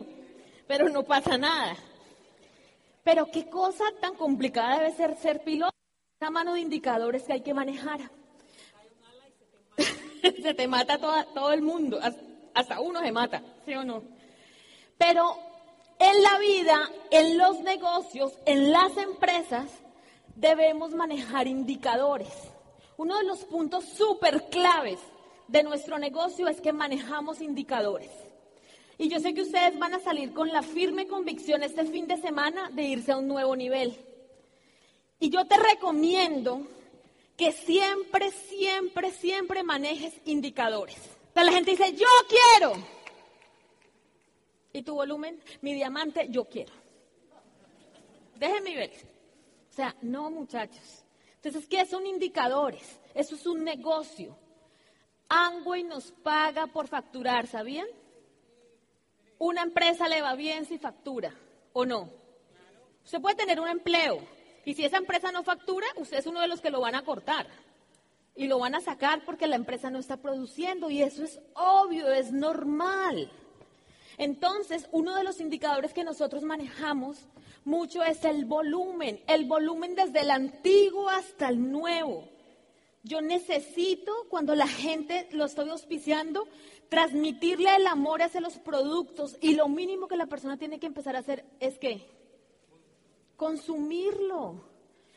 [0.67, 1.77] Pero no pasa nada.
[3.05, 5.80] Pero qué cosa tan complicada debe ser ser piloto.
[6.21, 8.11] Una mano de indicadores que hay que manejar.
[10.43, 11.99] se te mata todo el mundo,
[12.53, 14.03] hasta uno se mata, ¿sí o no?
[14.99, 15.39] Pero
[15.99, 19.71] en la vida, en los negocios, en las empresas,
[20.35, 22.29] debemos manejar indicadores.
[22.99, 24.99] Uno de los puntos súper claves
[25.49, 28.11] de nuestro negocio es que manejamos indicadores.
[28.99, 32.19] Y yo sé que ustedes van a salir con la firme convicción este fin de
[32.19, 33.99] semana de irse a un nuevo nivel.
[35.21, 36.67] Y yo te recomiendo
[37.37, 40.97] que siempre, siempre, siempre manejes indicadores.
[41.37, 42.73] O la gente dice, yo quiero.
[44.73, 45.41] ¿Y tu volumen?
[45.61, 46.73] Mi diamante, yo quiero.
[48.37, 48.93] Déjenme ver.
[49.71, 51.05] O sea, no, muchachos.
[51.37, 52.99] Entonces, ¿qué son indicadores?
[53.15, 54.37] Eso es un negocio.
[55.29, 57.87] Angway nos paga por facturar, ¿sabían?
[59.39, 61.35] Una empresa le va bien si factura,
[61.73, 62.11] ¿o no?
[63.05, 64.19] Usted puede tener un empleo
[64.65, 67.05] y si esa empresa no factura, usted es uno de los que lo van a
[67.05, 67.47] cortar
[68.37, 72.11] y lo van a sacar porque la empresa no está produciendo y eso es obvio,
[72.13, 73.31] es normal.
[74.19, 77.19] Entonces, uno de los indicadores que nosotros manejamos
[77.65, 82.29] mucho es el volumen, el volumen desde el antiguo hasta el nuevo.
[83.03, 86.47] Yo necesito, cuando la gente lo estoy auspiciando,
[86.91, 91.17] transmitirle el amor hacia los productos y lo mínimo que la persona tiene que empezar
[91.17, 92.07] a hacer es que
[93.41, 94.61] consumirlo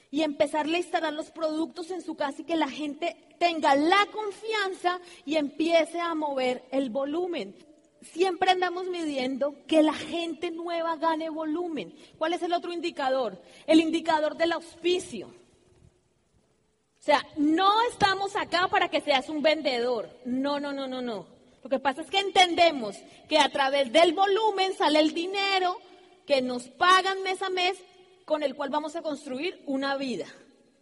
[0.10, 4.06] y empezarle a instalar los productos en su casa y que la gente tenga la
[4.14, 7.54] confianza y empiece a mover el volumen.
[8.02, 11.94] Siempre andamos midiendo que la gente nueva gane volumen.
[12.18, 13.42] ¿Cuál es el otro indicador?
[13.68, 15.28] El indicador del auspicio.
[15.28, 20.10] O sea, no estamos acá para que seas un vendedor.
[20.24, 21.28] No, no, no, no, no.
[21.62, 22.96] Lo que pasa es que entendemos
[23.28, 25.78] que a través del volumen sale el dinero
[26.26, 27.78] que nos pagan mes a mes
[28.26, 30.26] con el cual vamos a construir una vida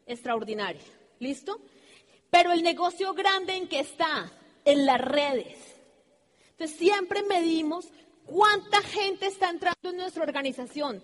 [0.06, 0.82] extraordinaria.
[1.19, 1.60] ¿Listo?
[2.30, 4.32] Pero el negocio grande en que está,
[4.65, 5.58] en las redes.
[6.51, 7.88] Entonces siempre medimos
[8.25, 11.04] cuánta gente está entrando en nuestra organización.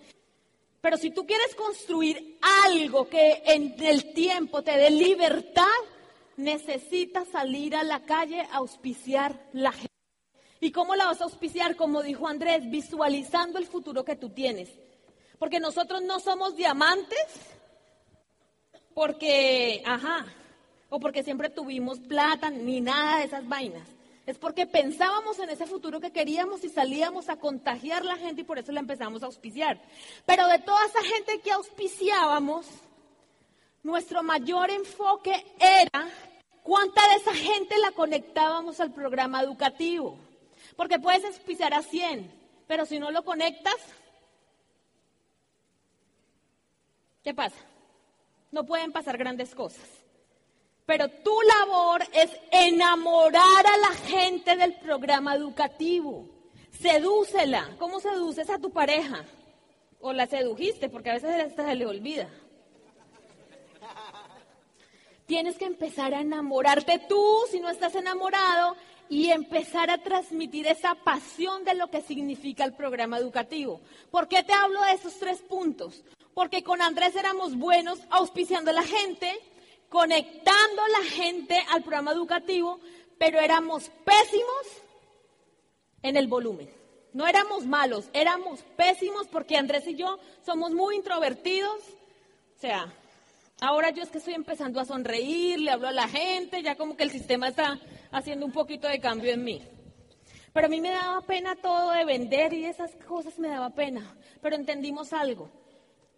[0.80, 5.66] Pero si tú quieres construir algo que en el tiempo te dé libertad,
[6.36, 9.88] necesitas salir a la calle a auspiciar la gente.
[10.60, 11.76] ¿Y cómo la vas a auspiciar?
[11.76, 14.70] Como dijo Andrés, visualizando el futuro que tú tienes.
[15.38, 17.26] Porque nosotros no somos diamantes,
[18.94, 20.26] porque, ajá,
[20.90, 23.88] o porque siempre tuvimos plata, ni nada de esas vainas.
[24.26, 28.44] Es porque pensábamos en ese futuro que queríamos y salíamos a contagiar la gente y
[28.44, 29.80] por eso la empezamos a auspiciar.
[30.26, 32.66] Pero de toda esa gente que auspiciábamos,
[33.82, 36.10] nuestro mayor enfoque era
[36.62, 40.18] cuánta de esa gente la conectábamos al programa educativo.
[40.76, 42.30] Porque puedes auspiciar a 100,
[42.66, 43.76] pero si no lo conectas,
[47.22, 47.56] ¿qué pasa?
[48.50, 49.86] No pueden pasar grandes cosas.
[50.86, 56.26] Pero tu labor es enamorar a la gente del programa educativo.
[56.80, 57.76] Sedúcela.
[57.78, 59.24] ¿Cómo seduces a tu pareja?
[60.00, 62.30] O la sedujiste, porque a veces se le olvida.
[65.26, 68.74] Tienes que empezar a enamorarte tú si no estás enamorado
[69.10, 73.82] y empezar a transmitir esa pasión de lo que significa el programa educativo.
[74.10, 76.02] ¿Por qué te hablo de esos tres puntos?
[76.38, 79.36] Porque con Andrés éramos buenos auspiciando a la gente,
[79.88, 82.78] conectando a la gente al programa educativo,
[83.18, 84.66] pero éramos pésimos
[86.00, 86.72] en el volumen.
[87.12, 91.80] No éramos malos, éramos pésimos porque Andrés y yo somos muy introvertidos.
[92.56, 92.94] O sea,
[93.60, 96.96] ahora yo es que estoy empezando a sonreír, le hablo a la gente, ya como
[96.96, 97.80] que el sistema está
[98.12, 99.60] haciendo un poquito de cambio en mí.
[100.52, 104.16] Pero a mí me daba pena todo de vender y esas cosas me daba pena.
[104.40, 105.50] Pero entendimos algo,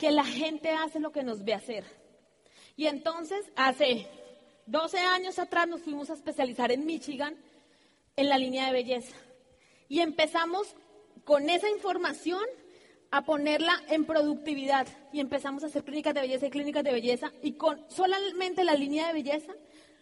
[0.00, 1.84] que la gente hace lo que nos ve hacer.
[2.74, 4.06] Y entonces, hace
[4.64, 7.36] 12 años atrás nos fuimos a especializar en Michigan
[8.16, 9.14] en la línea de belleza.
[9.90, 10.74] Y empezamos
[11.24, 12.42] con esa información
[13.10, 14.88] a ponerla en productividad.
[15.12, 17.30] Y empezamos a hacer clínicas de belleza y clínicas de belleza.
[17.42, 19.52] Y con solamente la línea de belleza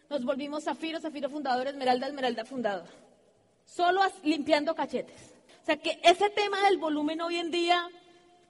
[0.09, 2.87] nos volvimos Zafiro, Zafiro fundador, Esmeralda, Esmeralda fundador.
[3.67, 5.35] Solo limpiando cachetes.
[5.61, 7.91] O sea que ese tema del volumen hoy en día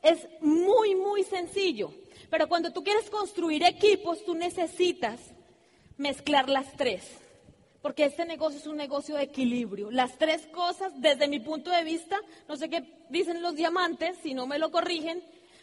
[0.03, 1.93] es muy, muy sencillo.
[2.31, 5.21] Pero cuando tú quieres construir equipos, tú necesitas
[5.97, 7.05] mezclar las tres.
[7.83, 9.91] Porque este negocio es un negocio de equilibrio.
[9.91, 14.35] Las tres cosas, desde mi punto de vista, no sé qué dicen los diamantes, si
[14.35, 15.23] no me lo corrigen,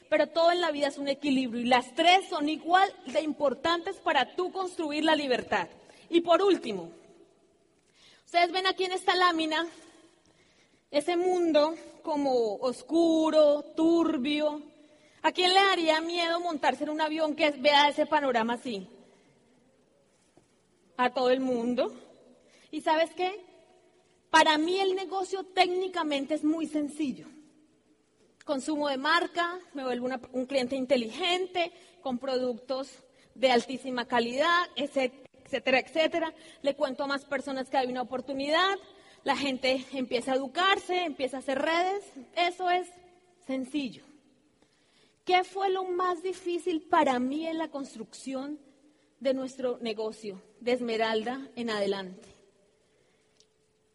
[0.09, 3.97] pero todo en la vida es un equilibrio y las tres son igual de importantes
[3.97, 5.67] para tú construir la libertad.
[6.09, 6.91] Y por último,
[8.25, 9.67] ustedes ven aquí en esta lámina
[10.91, 14.61] ese mundo como oscuro, turbio.
[15.23, 18.87] ¿A quién le daría miedo montarse en un avión que vea ese panorama así?
[20.97, 21.91] A todo el mundo.
[22.69, 23.43] ¿Y sabes qué?
[24.29, 27.25] Para mí el negocio técnicamente es muy sencillo.
[28.45, 31.71] Consumo de marca, me vuelvo un cliente inteligente,
[32.03, 32.91] con productos
[33.33, 36.33] de altísima calidad, etcétera, etcétera.
[36.61, 38.75] Le cuento a más personas que hay una oportunidad,
[39.25, 42.03] la gente empieza a educarse, empieza a hacer redes.
[42.37, 42.87] Eso es
[43.47, 44.03] sencillo.
[45.25, 48.59] ¿Qué fue lo más difícil para mí en la construcción
[49.19, 52.29] de nuestro negocio de Esmeralda en adelante?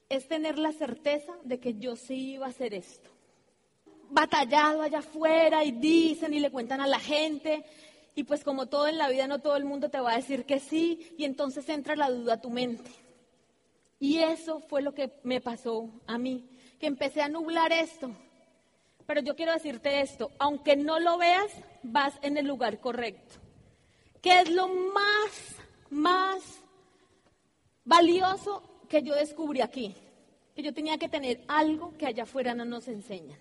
[0.08, 3.08] Es tener la certeza de que yo sí iba a hacer esto.
[4.10, 7.64] Batallado allá afuera y dicen y le cuentan a la gente
[8.16, 10.44] y pues como todo en la vida no todo el mundo te va a decir
[10.44, 12.90] que sí y entonces entra la duda a tu mente.
[14.00, 16.48] Y eso fue lo que me pasó a mí,
[16.80, 18.10] que empecé a nublar esto.
[19.06, 23.36] Pero yo quiero decirte esto, aunque no lo veas, vas en el lugar correcto.
[24.22, 25.56] ¿Qué es lo más,
[25.90, 26.42] más
[27.84, 29.94] valioso que yo descubrí aquí?
[30.54, 33.38] Que yo tenía que tener algo que allá afuera no nos enseñan,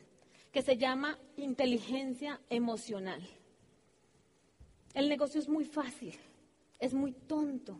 [0.51, 3.21] que se llama inteligencia emocional.
[4.93, 6.15] El negocio es muy fácil,
[6.79, 7.79] es muy tonto.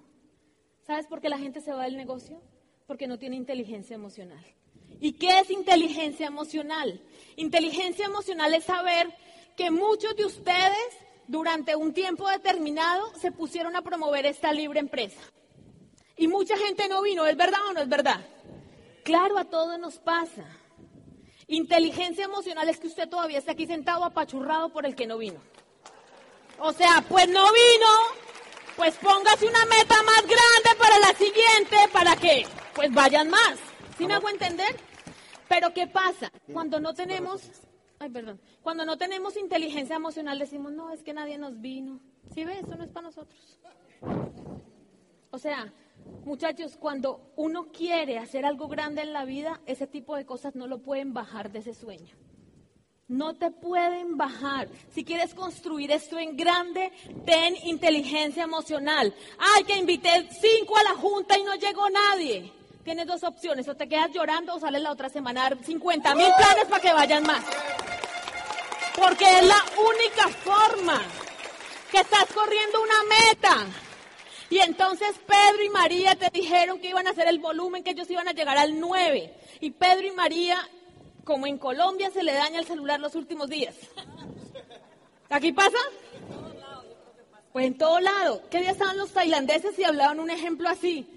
[0.83, 2.41] ¿Sabes por qué la gente se va del negocio?
[2.89, 4.43] Porque no tiene inteligencia emocional.
[4.99, 6.99] ¿Y qué es inteligencia emocional?
[7.35, 9.15] Inteligencia emocional es saber
[9.55, 10.97] que muchos de ustedes
[11.27, 15.21] durante un tiempo determinado se pusieron a promover esta libre empresa.
[16.17, 18.25] Y mucha gente no vino, ¿es verdad o no es verdad?
[19.03, 20.45] Claro, a todos nos pasa.
[21.45, 25.39] Inteligencia emocional es que usted todavía está aquí sentado apachurrado por el que no vino.
[26.57, 27.87] O sea, pues no vino,
[28.79, 32.45] pues póngase una meta más grande para la siguiente, ¿para qué?
[32.73, 33.59] pues vayan más.
[33.97, 34.73] ¿Sí me hago entender?
[35.49, 36.31] Pero ¿qué pasa?
[36.53, 37.41] Cuando no tenemos,
[37.99, 41.99] ay, perdón, cuando no tenemos inteligencia emocional decimos, no, es que nadie nos vino.
[42.33, 42.59] ¿Sí ve?
[42.59, 43.59] Eso no es para nosotros.
[45.31, 45.73] O sea,
[46.23, 50.67] muchachos, cuando uno quiere hacer algo grande en la vida, ese tipo de cosas no
[50.67, 52.15] lo pueden bajar de ese sueño.
[53.09, 54.69] No te pueden bajar.
[54.93, 56.93] Si quieres construir esto en grande,
[57.25, 59.13] ten inteligencia emocional.
[59.37, 62.53] Ay, que invité cinco a la junta y no llegó nadie
[62.89, 66.15] tienes dos opciones, o te quedas llorando o sales la otra semana a dar 50
[66.15, 67.43] mil planes para que vayan más.
[68.95, 70.99] Porque es la única forma
[71.91, 73.57] que estás corriendo una meta.
[74.49, 78.09] Y entonces Pedro y María te dijeron que iban a hacer el volumen, que ellos
[78.09, 79.35] iban a llegar al 9.
[79.61, 80.57] Y Pedro y María,
[81.29, 83.75] como en Colombia se le daña el celular los últimos días.
[85.29, 85.77] ¿Aquí pasa?
[87.53, 88.41] Pues en todo lado.
[88.49, 91.07] ¿Qué día estaban los tailandeses y hablaban un ejemplo así?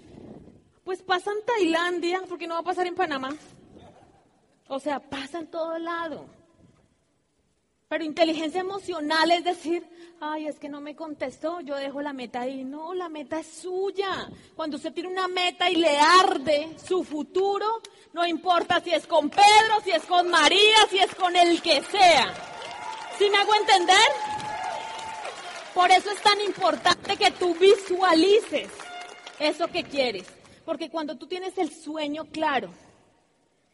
[0.83, 3.35] Pues pasa en Tailandia, porque no va a pasar en Panamá.
[4.67, 6.27] O sea, pasa en todo lado.
[7.93, 9.87] Pero inteligencia emocional es decir,
[10.19, 12.63] ay, es que no me contestó, yo dejo la meta ahí.
[12.63, 14.31] No, la meta es suya.
[14.55, 19.29] Cuando usted tiene una meta y le arde su futuro, no importa si es con
[19.29, 22.33] Pedro, si es con María, si es con el que sea.
[23.19, 24.09] ¿Sí me hago entender?
[25.75, 28.71] Por eso es tan importante que tú visualices
[29.37, 30.25] eso que quieres.
[30.65, 32.71] Porque cuando tú tienes el sueño claro,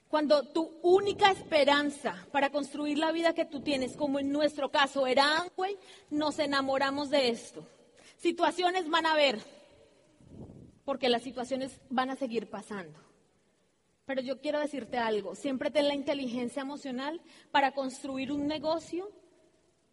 [0.09, 5.05] cuando tu única esperanza para construir la vida que tú tienes, como en nuestro caso
[5.05, 5.77] era Amway,
[6.09, 7.63] nos enamoramos de esto.
[8.17, 9.39] Situaciones van a haber,
[10.83, 12.99] porque las situaciones van a seguir pasando.
[14.05, 19.11] Pero yo quiero decirte algo, siempre ten la inteligencia emocional para construir un negocio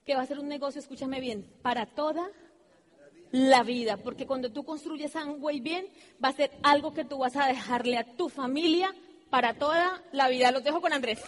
[0.07, 2.31] que va a ser un negocio, escúchame bien, para toda
[3.33, 5.87] la vida, porque cuando tú construyes Amway bien,
[6.25, 8.95] va a ser algo que tú vas a dejarle a tu familia
[9.31, 10.51] para toda la vida.
[10.51, 11.21] Los dejo con Andrés.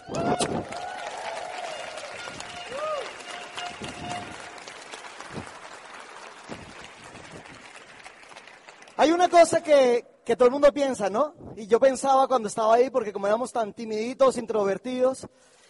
[8.97, 11.33] Hay una cosa que, que, todo el mundo piensa, ¿no?
[11.55, 15.25] Y yo pensaba cuando estaba ahí, porque como éramos tan timiditos, introvertidos,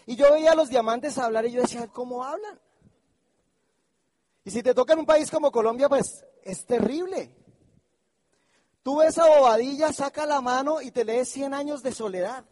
[0.08, 2.60] y yo veía a los diamantes hablar y yo decía, ¿cómo hablan?
[4.44, 7.36] Y si te toca en un país como Colombia, pues es terrible.
[8.90, 12.44] Tú ves a Bobadilla, saca la mano y te lees 100 años de soledad.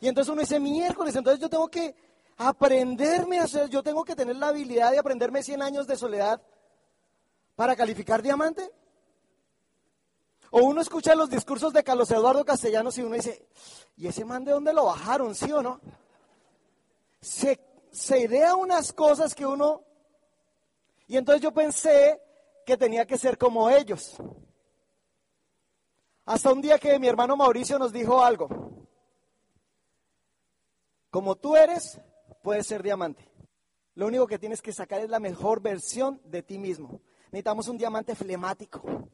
[0.00, 1.94] Y entonces uno dice, miércoles, entonces yo tengo que
[2.36, 6.42] aprenderme a hacer, yo tengo que tener la habilidad de aprenderme 100 años de soledad
[7.54, 8.68] para calificar diamante.
[10.50, 13.46] O uno escucha los discursos de Carlos Eduardo Castellanos y uno dice,
[13.96, 15.80] ¿y ese man de dónde lo bajaron, sí o no?
[17.20, 17.60] Se
[17.92, 19.84] se idea unas cosas que uno...
[21.06, 22.20] Y entonces yo pensé
[22.64, 24.16] que tenía que ser como ellos.
[26.24, 28.48] Hasta un día que mi hermano Mauricio nos dijo algo.
[31.10, 32.00] Como tú eres,
[32.42, 33.30] puedes ser diamante.
[33.94, 37.00] Lo único que tienes que sacar es la mejor versión de ti mismo.
[37.26, 39.08] Necesitamos un diamante flemático.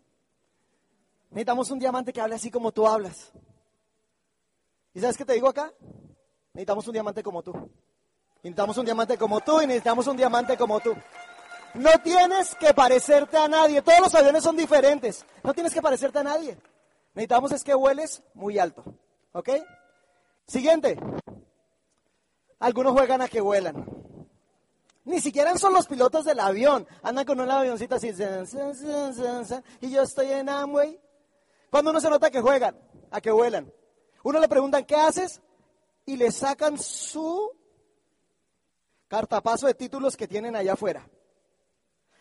[1.30, 3.32] Necesitamos un diamante que hable así como tú hablas.
[4.94, 5.72] ¿Y sabes qué te digo acá?
[6.52, 7.52] Necesitamos un diamante como tú.
[8.42, 10.94] Necesitamos un diamante como tú y necesitamos un diamante como tú.
[11.74, 13.82] No tienes que parecerte a nadie.
[13.82, 15.24] Todos los aviones son diferentes.
[15.42, 16.58] No tienes que parecerte a nadie.
[17.14, 18.84] Necesitamos es que vueles muy alto.
[19.32, 19.50] ¿Ok?
[20.46, 20.98] Siguiente.
[22.58, 23.86] Algunos juegan a que vuelan.
[25.04, 26.86] Ni siquiera son los pilotos del avión.
[27.02, 28.12] Andan con un avioncito así.
[29.80, 31.00] Y yo estoy en Amway.
[31.70, 32.76] Cuando uno se nota que juegan,
[33.10, 33.72] a que vuelan.
[34.24, 35.40] Uno le preguntan, ¿qué haces?
[36.04, 37.50] Y le sacan su
[39.08, 41.08] cartapaso de títulos que tienen allá afuera.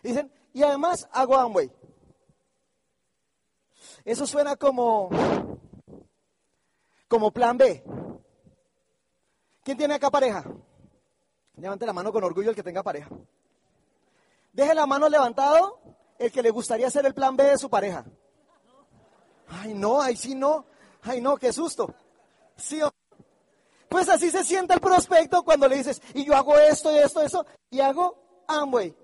[0.02, 1.70] Dicen, y además hago Amway.
[4.04, 5.10] Eso suena como,
[7.08, 7.84] como plan B.
[9.62, 10.44] ¿Quién tiene acá pareja?
[11.56, 13.10] Levante la mano con orgullo el que tenga pareja.
[14.52, 15.78] Deje la mano levantado
[16.18, 18.04] el que le gustaría ser el plan B de su pareja.
[19.48, 20.64] Ay, no, ay, sí, no.
[21.02, 21.94] Ay, no, qué susto.
[22.56, 22.80] Sí,
[23.88, 27.22] pues así se siente el prospecto cuando le dices, y yo hago esto y esto,
[27.22, 28.94] eso, y hago Amway.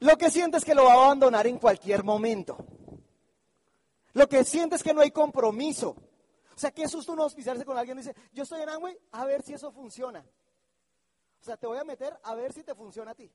[0.00, 2.58] Lo que sientes es que lo va a abandonar en cualquier momento.
[4.12, 5.96] Lo que sientes es que no hay compromiso.
[6.54, 9.24] O sea, qué susto uno auspiciarse con alguien y dice, yo estoy en Amway, a
[9.26, 10.24] ver si eso funciona.
[11.40, 13.30] O sea, te voy a meter a ver si te funciona a ti.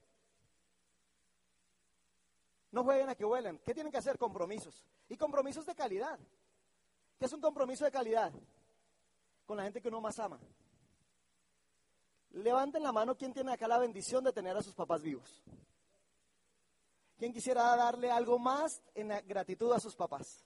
[2.71, 3.59] No jueguen a que vuelen.
[3.59, 4.17] ¿Qué tienen que hacer?
[4.17, 4.83] Compromisos.
[5.09, 6.19] Y compromisos de calidad.
[7.19, 8.31] ¿Qué es un compromiso de calidad?
[9.45, 10.39] Con la gente que uno más ama.
[12.31, 15.43] Levanten la mano quien tiene acá la bendición de tener a sus papás vivos.
[17.21, 20.43] ¿Quién quisiera darle algo más en gratitud a sus papás?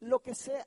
[0.00, 0.66] Lo que sea.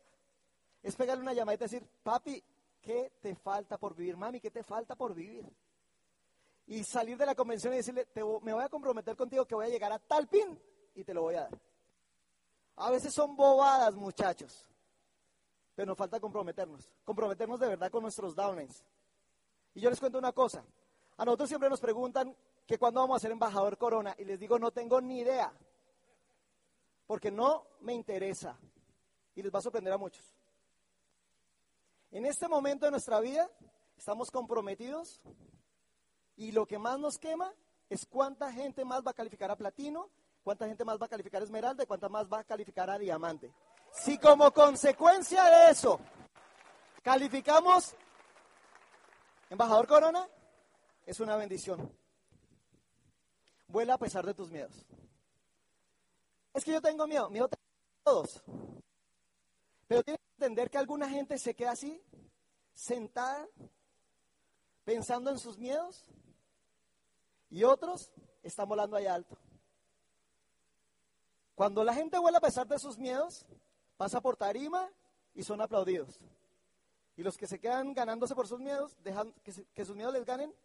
[0.82, 2.42] Es pegarle una llamada y decir, papi,
[2.80, 4.16] ¿qué te falta por vivir?
[4.16, 5.46] Mami, ¿qué te falta por vivir?
[6.68, 8.08] Y salir de la convención y decirle,
[8.42, 10.58] me voy a comprometer contigo que voy a llegar a tal pin
[10.96, 11.60] y te lo voy a dar.
[12.78, 14.66] A veces son bobadas, muchachos.
[15.76, 16.90] Pero nos falta comprometernos.
[17.04, 18.86] Comprometernos de verdad con nuestros downlines.
[19.74, 20.64] Y yo les cuento una cosa.
[21.18, 22.34] A nosotros siempre nos preguntan
[22.70, 24.14] que cuándo vamos a ser embajador Corona.
[24.20, 25.52] Y les digo, no tengo ni idea.
[27.08, 28.60] Porque no me interesa.
[29.34, 30.24] Y les va a sorprender a muchos.
[32.12, 33.50] En este momento de nuestra vida
[33.98, 35.20] estamos comprometidos
[36.36, 37.52] y lo que más nos quema
[37.90, 40.12] es cuánta gente más va a calificar a platino
[40.44, 43.54] ¿Cuánta gente más va a calificar esmeralda y cuánta más va a calificar a diamante?
[43.92, 46.00] Si como consecuencia de eso
[47.04, 47.94] calificamos
[49.50, 50.28] embajador Corona,
[51.06, 51.92] es una bendición.
[53.70, 54.86] Vuela a pesar de tus miedos.
[56.54, 57.64] Es que yo tengo miedo, miedo tengo
[58.04, 58.44] todos.
[59.88, 62.02] Pero tienes que entender que alguna gente se queda así,
[62.74, 63.48] sentada,
[64.84, 66.10] pensando en sus miedos,
[67.50, 68.12] y otros
[68.44, 69.38] están volando allá alto.
[71.56, 73.46] Cuando la gente vuela a pesar de sus miedos,
[73.98, 74.90] pasa por tarima
[75.34, 76.20] y son aplaudidos.
[77.18, 80.56] Y los que se quedan ganándose por sus miedos, dejan que, sus miedos les ganen,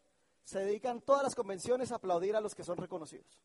[0.45, 3.40] se dedican todas las convenciones a aplaudir a los que son reconocidos.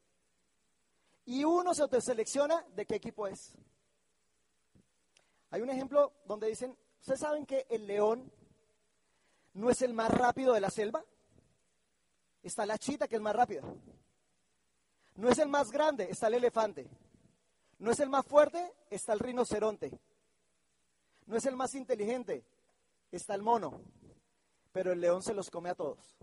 [1.25, 3.53] Y uno se autoselecciona de qué equipo es.
[5.51, 8.31] Hay un ejemplo donde dicen, ¿ustedes saben que el león
[9.53, 11.03] no es el más rápido de la selva?
[12.43, 13.63] Está la chita que es más rápida.
[15.15, 16.89] No es el más grande, está el elefante.
[17.79, 19.91] No es el más fuerte, está el rinoceronte.
[21.25, 22.43] No es el más inteligente,
[23.11, 23.81] está el mono.
[24.71, 26.17] Pero el león se los come a todos.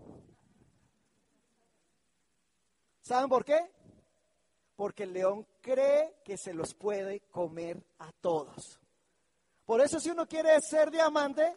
[3.07, 3.57] ¿Saben por qué?
[4.75, 8.81] Porque el león cree que se los puede comer a todos.
[9.65, 11.55] Por eso si uno quiere ser diamante,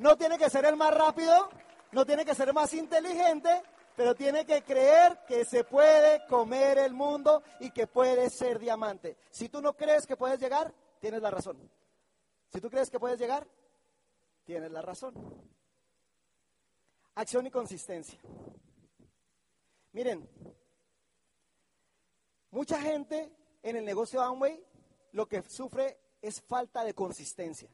[0.00, 1.48] no tiene que ser el más rápido,
[1.92, 3.62] no tiene que ser más inteligente,
[3.96, 9.16] pero tiene que creer que se puede comer el mundo y que puede ser diamante.
[9.30, 11.56] Si tú no crees que puedes llegar, tienes la razón.
[12.52, 13.46] Si tú crees que puedes llegar,
[14.44, 15.14] tienes la razón.
[17.14, 18.20] Acción y consistencia.
[19.92, 20.28] Miren,
[22.52, 23.30] mucha gente
[23.62, 24.64] en el negocio de Amway
[25.10, 27.68] lo que sufre es falta de consistencia.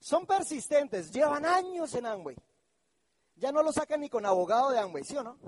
[0.00, 2.36] Son persistentes, llevan años en Amway
[3.38, 5.38] ya no lo sacan ni con abogado de Amway, ¿sí o no?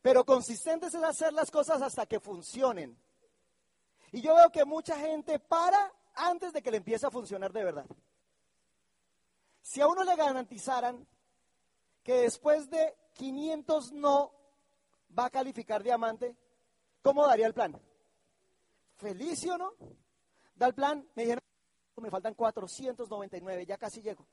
[0.00, 2.96] Pero consistentes es hacer las cosas hasta que funcionen.
[4.12, 7.64] Y yo veo que mucha gente para antes de que le empiece a funcionar de
[7.64, 7.86] verdad.
[9.62, 11.06] Si a uno le garantizaran
[12.02, 14.32] que después de 500 no
[15.18, 16.36] va a calificar diamante,
[17.02, 17.78] ¿cómo daría el plan?
[18.96, 19.74] ¿Feliz o no?
[20.54, 21.42] Da el plan, me dijeron,
[21.96, 24.26] me faltan 499, ya casi llego.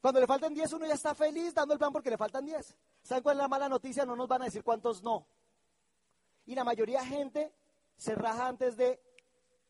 [0.00, 2.76] Cuando le faltan 10, uno ya está feliz dando el plan porque le faltan 10.
[3.02, 4.04] ¿Saben cuál es la mala noticia?
[4.06, 5.26] No nos van a decir cuántos no.
[6.46, 7.54] Y la mayoría de gente
[7.96, 9.00] se raja antes de,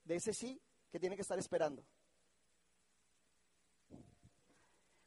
[0.04, 0.60] de ese sí
[0.90, 1.84] que tiene que estar esperando.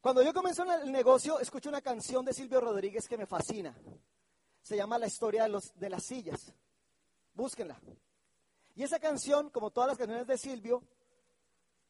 [0.02, 3.74] Cuando yo comencé el negocio, escucho una canción de Silvio Rodríguez que me fascina.
[4.64, 6.52] Se llama La historia de, los, de las sillas.
[7.36, 7.80] Búsquenla.
[8.76, 10.82] Y esa canción, como todas las canciones de Silvio,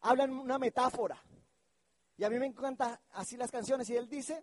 [0.01, 1.23] hablan una metáfora.
[2.17, 3.89] Y a mí me encantan así las canciones.
[3.89, 4.41] Y él dice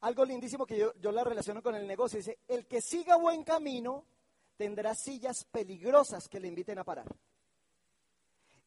[0.00, 2.18] algo lindísimo que yo, yo la relaciono con el negocio.
[2.18, 4.04] Dice, el que siga buen camino
[4.56, 7.06] tendrá sillas peligrosas que le inviten a parar.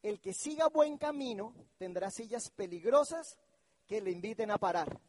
[0.02, 3.38] El que siga buen camino tendrá sillas peligrosas
[3.86, 5.00] que le inviten a parar.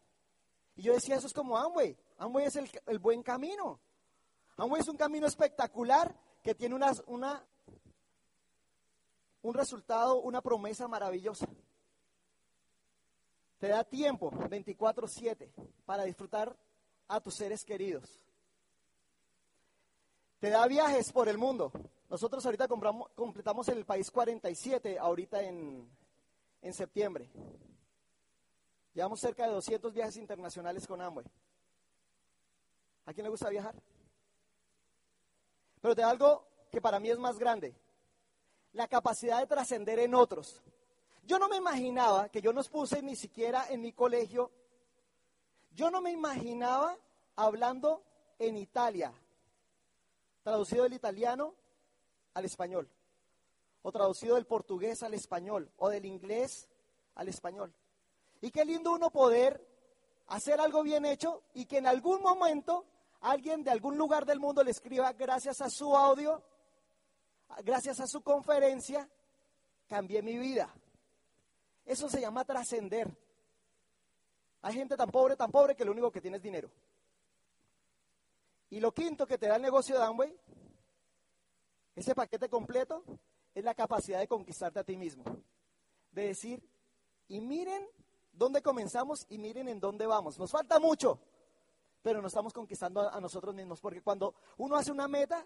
[0.75, 1.95] Y yo decía, eso es como Amway.
[2.17, 3.79] Amway es el, el buen camino.
[4.57, 7.43] Amway es un camino espectacular que tiene una, una,
[9.41, 11.47] un resultado, una promesa maravillosa.
[13.59, 15.49] Te da tiempo 24/7
[15.85, 16.55] para disfrutar
[17.07, 18.19] a tus seres queridos.
[20.39, 21.71] Te da viajes por el mundo.
[22.09, 25.89] Nosotros ahorita compramos, completamos el país 47, ahorita en,
[26.61, 27.29] en septiembre.
[28.95, 31.25] Llevamos cerca de 200 viajes internacionales con Amway.
[33.05, 33.75] ¿A quién le gusta viajar?
[35.81, 37.75] Pero da algo que para mí es más grande.
[38.71, 40.63] La capacidad de trascender en otros.
[41.23, 44.49] Yo no me imaginaba que yo nos puse ni siquiera en mi colegio.
[45.71, 46.97] Yo no me imaginaba
[47.35, 48.01] hablando
[48.39, 49.13] en Italia,
[50.41, 51.53] traducido del italiano
[52.33, 52.89] al español,
[53.81, 56.69] o traducido del portugués al español, o del inglés
[57.15, 57.73] al español.
[58.45, 59.59] Y qué lindo uno poder
[60.27, 62.85] hacer algo bien hecho y que en algún momento
[63.21, 66.43] alguien de algún lugar del mundo le escriba gracias a su audio,
[67.63, 69.09] gracias a su conferencia,
[69.87, 70.71] cambié mi vida.
[71.87, 73.11] Eso se llama trascender.
[74.61, 76.69] Hay gente tan pobre, tan pobre que lo único que tiene es dinero.
[78.69, 80.39] Y lo quinto que te da el negocio de Amway,
[81.95, 83.03] ese paquete completo,
[83.55, 85.23] es la capacidad de conquistarte a ti mismo.
[86.11, 86.61] De decir,
[87.27, 87.89] y miren
[88.37, 90.37] dónde comenzamos y miren en dónde vamos.
[90.37, 91.19] Nos falta mucho,
[92.01, 93.79] pero nos estamos conquistando a, nosotros mismos.
[93.79, 95.45] Porque cuando uno hace una meta,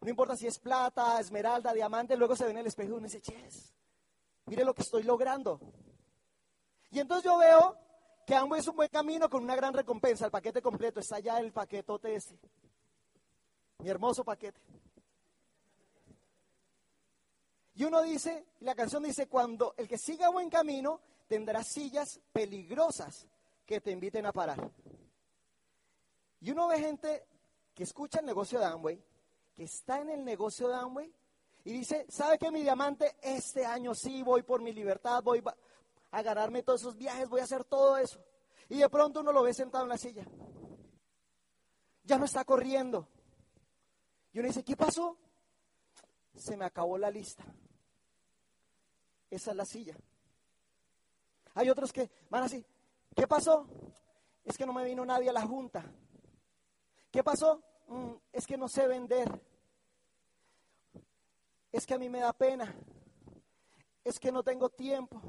[0.00, 3.04] no importa si es plata, esmeralda, diamante, luego se ve en el espejo y uno
[3.04, 3.74] dice, ches,
[4.46, 5.60] mire lo que estoy logrando.
[6.90, 7.76] Y entonces yo veo
[8.26, 10.24] que ambos es un buen camino con una gran recompensa.
[10.24, 12.38] El paquete completo está allá el paquetote ese.
[13.78, 14.60] Mi hermoso paquete.
[17.74, 22.20] Y uno dice, y la canción dice, cuando el que siga buen camino tendrá sillas
[22.32, 23.28] peligrosas
[23.64, 24.70] que te inviten a parar.
[26.40, 27.26] Y uno ve gente
[27.74, 29.04] que escucha el negocio de Amway,
[29.54, 31.14] que está en el negocio de Amway,
[31.64, 33.16] y dice, ¿sabe qué mi diamante?
[33.20, 35.42] Este año sí voy por mi libertad, voy
[36.10, 38.24] a ganarme todos esos viajes, voy a hacer todo eso.
[38.70, 40.26] Y de pronto uno lo ve sentado en la silla.
[42.04, 43.06] Ya no está corriendo.
[44.32, 45.18] Y uno dice, ¿qué pasó?
[46.34, 47.44] Se me acabó la lista.
[49.30, 49.96] Esa es la silla.
[51.58, 52.64] Hay otros que van así,
[53.16, 53.66] ¿qué pasó?
[54.44, 55.84] Es que no me vino nadie a la junta.
[57.10, 57.60] ¿Qué pasó?
[57.88, 59.28] Mm, es que no sé vender.
[61.72, 62.72] Es que a mí me da pena.
[64.04, 65.20] Es que no tengo tiempo.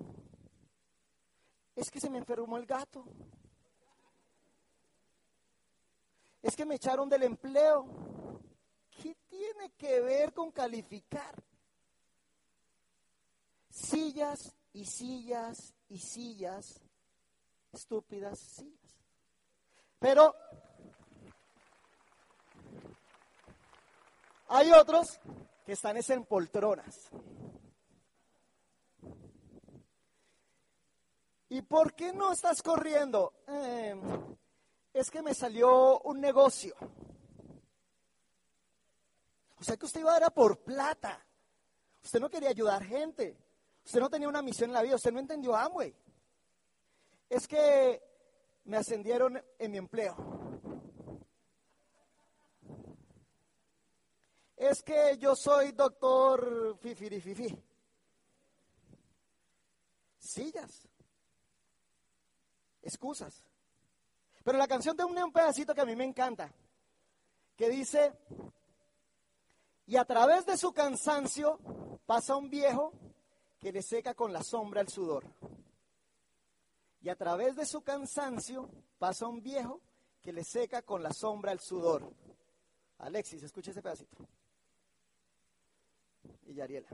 [1.75, 3.05] Es que se me enfermó el gato.
[6.43, 7.87] Es que me echaron del empleo.
[9.01, 11.33] ¿Qué tiene que ver con calificar?
[13.71, 16.79] Sillas y sillas y sillas,
[17.71, 18.95] estúpidas sillas.
[19.99, 20.33] Pero
[24.47, 25.19] hay otros
[25.65, 27.09] que están en poltronas.
[31.49, 33.33] ¿Y por qué no estás corriendo?
[33.47, 33.99] Eh,
[34.93, 36.75] es que me salió un negocio.
[39.59, 41.25] O sea que usted iba a dar por plata.
[42.03, 43.35] Usted no quería ayudar gente.
[43.89, 45.91] Usted no tenía una misión en la vida, usted no entendió Amway.
[47.27, 47.99] Es que
[48.65, 50.15] me ascendieron en mi empleo.
[54.55, 57.57] Es que yo soy doctor Fifirififi.
[60.19, 60.87] Sillas.
[62.83, 63.43] Excusas.
[64.43, 66.53] Pero la canción tiene un pedacito que a mí me encanta,
[67.55, 68.13] que dice,
[69.87, 71.59] y a través de su cansancio
[72.05, 72.93] pasa un viejo
[73.59, 75.25] que le seca con la sombra el sudor.
[77.01, 79.81] Y a través de su cansancio pasa un viejo
[80.21, 82.11] que le seca con la sombra el sudor.
[82.99, 84.17] Alexis, escucha ese pedacito.
[86.45, 86.89] Y Yariela.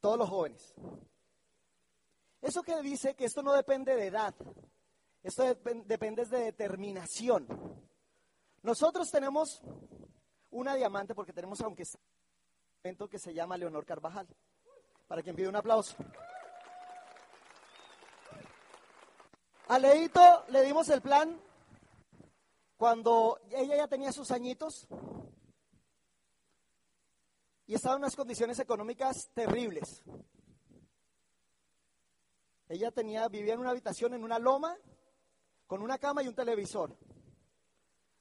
[0.00, 0.74] Todos los jóvenes.
[2.40, 4.34] Eso que dice que esto no depende de edad,
[5.22, 7.46] esto depende de determinación.
[8.62, 9.62] Nosotros tenemos
[10.50, 11.84] una diamante porque tenemos, aunque
[13.10, 14.28] que se llama Leonor Carvajal.
[15.06, 15.94] Para quien pide un aplauso.
[19.68, 21.40] A Leito le dimos el plan
[22.76, 24.86] cuando ella ya tenía sus añitos
[27.66, 30.02] y estaba en unas condiciones económicas terribles.
[32.68, 34.76] Ella tenía, vivía en una habitación en una loma
[35.66, 36.96] con una cama y un televisor.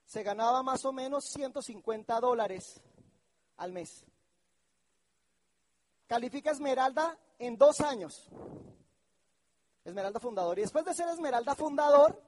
[0.06, 2.82] Se ganaba más o menos 150 dólares
[3.58, 4.06] al mes.
[6.14, 8.30] Califica Esmeralda en dos años.
[9.84, 10.60] Esmeralda fundador.
[10.60, 12.22] Y después de ser Esmeralda fundador,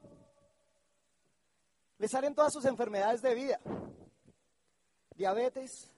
[1.99, 3.59] le salen todas sus enfermedades de vida.
[5.15, 5.91] Diabetes,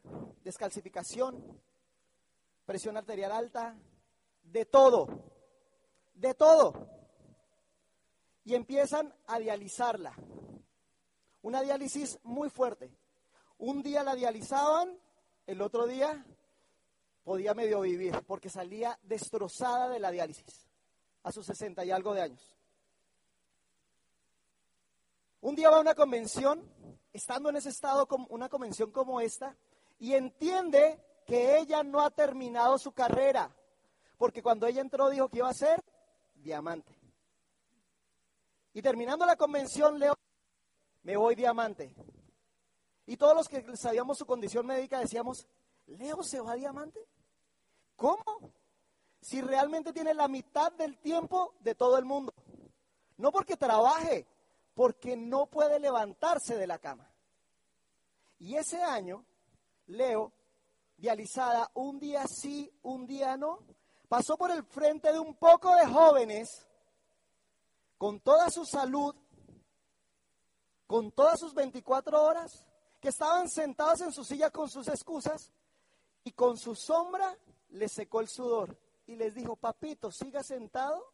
[0.44, 1.62] descalcificación,
[2.66, 3.78] presión arterial alta,
[4.44, 5.08] de todo,
[6.14, 6.90] de todo.
[8.44, 10.14] Y empiezan a dializarla.
[11.42, 12.92] Una diálisis muy fuerte.
[13.58, 15.00] Un día la dializaban,
[15.46, 16.26] el otro día
[17.28, 20.66] podía medio vivir porque salía destrozada de la diálisis
[21.24, 22.56] a sus 60 y algo de años.
[25.42, 26.64] Un día va a una convención,
[27.12, 29.58] estando en ese estado, una convención como esta,
[30.00, 33.54] y entiende que ella no ha terminado su carrera,
[34.18, 35.84] porque cuando ella entró dijo que iba a ser
[36.34, 36.98] diamante.
[38.72, 40.16] Y terminando la convención, Leo,
[41.04, 41.94] me voy diamante.
[43.06, 45.46] Y todos los que sabíamos su condición médica decíamos,
[45.88, 47.06] ¿Leo se va diamante?
[47.98, 48.54] ¿Cómo?
[49.20, 52.34] Si realmente tiene la mitad del tiempo de todo el mundo.
[53.18, 54.26] No porque trabaje,
[54.74, 57.12] porque no puede levantarse de la cama.
[58.40, 59.26] Y ese año,
[59.88, 60.32] Leo,
[60.96, 63.60] dializada un día sí, un día no,
[64.08, 66.68] pasó por el frente de un poco de jóvenes
[67.98, 69.16] con toda su salud,
[70.86, 72.64] con todas sus 24 horas,
[73.02, 75.52] que estaban sentados en su silla con sus excusas
[76.24, 77.36] y con su sombra
[77.70, 81.14] le secó el sudor y les dijo, papito, siga sentado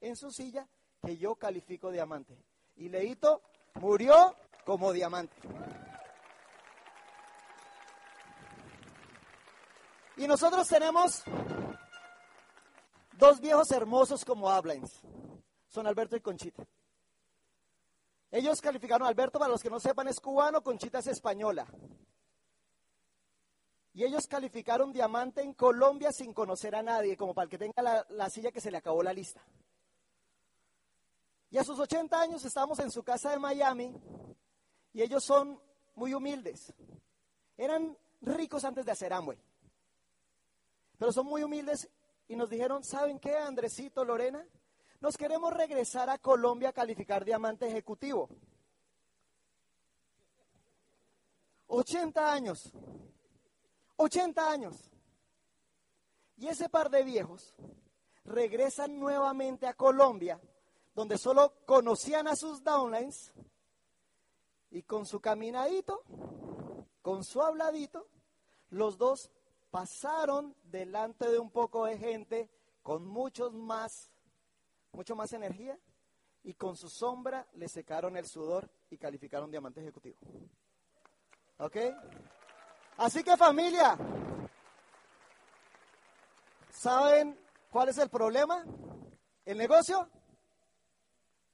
[0.00, 0.68] en su silla
[1.04, 2.36] que yo califico diamante.
[2.76, 3.42] Y Leito
[3.74, 5.36] murió como diamante.
[10.16, 11.22] Y nosotros tenemos
[13.18, 15.00] dos viejos hermosos como Ablines.
[15.66, 16.64] Son Alberto y Conchita.
[18.30, 21.66] Ellos calificaron, Alberto, para los que no sepan, es cubano, Conchita es española.
[23.94, 27.82] Y ellos calificaron diamante en Colombia sin conocer a nadie, como para el que tenga
[27.82, 29.44] la, la silla que se le acabó la lista.
[31.50, 33.94] Y a sus 80 años estamos en su casa de Miami
[34.94, 35.60] y ellos son
[35.94, 36.72] muy humildes.
[37.58, 39.38] Eran ricos antes de hacer Amway.
[40.98, 41.90] Pero son muy humildes
[42.28, 44.46] y nos dijeron, ¿saben qué, Andresito, Lorena?
[45.00, 48.28] Nos queremos regresar a Colombia a calificar diamante ejecutivo.
[51.66, 52.72] 80 años.
[54.02, 54.90] 80 años.
[56.36, 57.54] Y ese par de viejos
[58.24, 60.40] regresan nuevamente a Colombia,
[60.94, 63.32] donde solo conocían a sus downlines,
[64.70, 66.02] y con su caminadito,
[67.02, 68.08] con su habladito,
[68.70, 69.30] los dos
[69.70, 72.50] pasaron delante de un poco de gente
[72.82, 74.10] con muchos más,
[74.92, 75.78] mucho más energía,
[76.42, 80.16] y con su sombra le secaron el sudor y calificaron diamante ejecutivo.
[81.58, 81.76] ¿Ok?
[83.02, 83.98] Así que familia,
[86.70, 87.36] ¿saben
[87.68, 88.64] cuál es el problema?
[89.44, 90.08] ¿El negocio?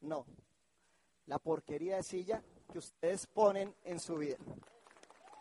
[0.02, 0.26] No,
[1.24, 4.36] la porquería de silla que ustedes ponen en su vida.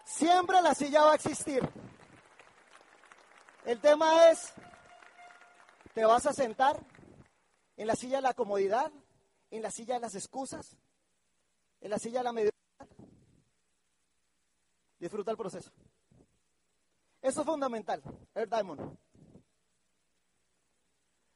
[0.06, 1.62] Siempre la silla va a existir.
[3.66, 4.54] El tema es,
[5.94, 6.80] ¿te vas a sentar
[7.76, 8.94] en la silla de la comodidad?
[9.52, 10.78] ¿En la silla de las excusas?
[11.82, 12.88] ¿En la silla de la mediocridad?
[15.00, 15.70] Disfruta el proceso.
[17.28, 18.02] Eso es fundamental.
[18.34, 18.98] Air Diamond.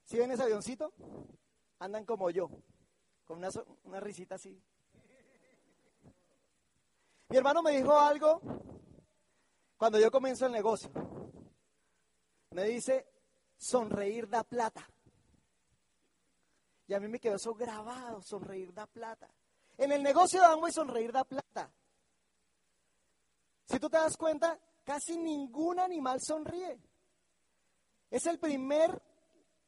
[0.06, 0.94] Si ven ese avioncito,
[1.80, 2.50] andan como yo,
[3.26, 3.50] con una,
[3.84, 4.58] una risita así.
[7.28, 8.39] Mi hermano me dijo algo
[9.76, 10.89] cuando yo comienzo el negocio.
[12.52, 13.06] Me dice,
[13.58, 14.88] sonreír da plata.
[16.88, 19.30] Y a mí me quedó eso grabado, sonreír da plata.
[19.78, 21.70] En el negocio de Amway sonreír da plata.
[23.66, 26.80] Si tú te das cuenta, casi ningún animal sonríe.
[28.10, 29.02] Es el primer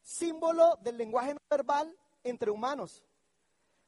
[0.02, 3.04] símbolo del lenguaje no verbal entre humanos.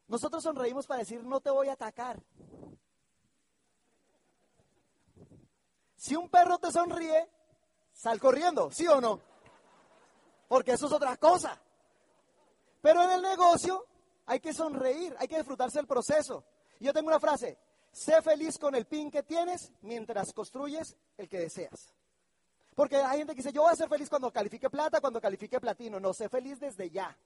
[0.08, 2.22] Nosotros sonreímos para decir, no te voy a atacar.
[5.96, 7.30] Si un perro te sonríe,
[7.92, 9.20] sal corriendo, ¿sí o no?
[10.48, 11.60] Porque eso es otra cosa.
[12.82, 13.88] Pero en el negocio
[14.28, 16.44] hay que sonreír, hay que disfrutarse del proceso.
[16.80, 17.58] Yo tengo una frase,
[17.96, 21.94] sé feliz con el pin que tienes mientras construyes el que deseas.
[22.76, 25.62] Porque hay gente que dice, yo voy a ser feliz cuando califique plata, cuando califique
[25.62, 25.98] platino.
[25.98, 27.18] No, sé feliz desde ya.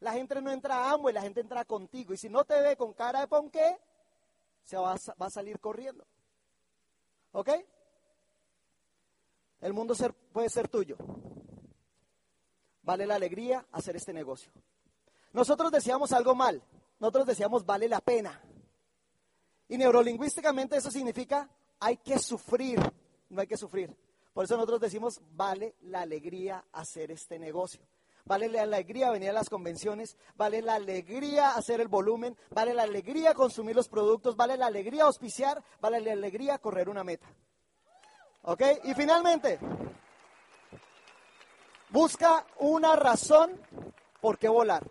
[0.00, 2.12] La gente no entra a y la gente entra contigo.
[2.12, 3.78] Y si no te ve con cara de ponqué,
[4.64, 6.04] se va a, salir corriendo.
[7.30, 7.50] ¿Ok?
[9.60, 9.94] El mundo
[10.32, 10.96] puede ser tuyo.
[12.82, 14.50] Vale la alegría hacer este negocio.
[15.32, 16.64] Nosotros decíamos algo mal.
[16.98, 18.42] Nosotros decíamos vale la pena.
[19.68, 21.48] Y neurolingüísticamente eso significa
[21.80, 22.80] hay que sufrir,
[23.30, 23.94] no hay que sufrir.
[24.32, 27.80] Por eso nosotros decimos, vale la alegría hacer este negocio.
[28.26, 32.82] Vale la alegría venir a las convenciones, vale la alegría hacer el volumen, vale la
[32.82, 37.28] alegría consumir los productos, vale la alegría auspiciar, vale la alegría correr una meta.
[38.42, 38.62] ¿Ok?
[38.84, 39.60] Y finalmente,
[41.90, 43.60] busca una razón
[44.20, 44.82] por qué volar.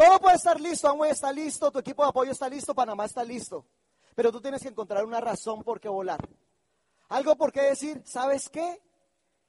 [0.00, 3.22] Todo puede estar listo, Amway está listo, tu equipo de apoyo está listo, Panamá está
[3.22, 3.66] listo.
[4.14, 6.26] Pero tú tienes que encontrar una razón por qué volar.
[7.10, 8.80] Algo por qué decir, ¿sabes qué?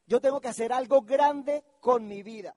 [0.08, 2.54] Yo tengo que hacer algo grande con mi vida.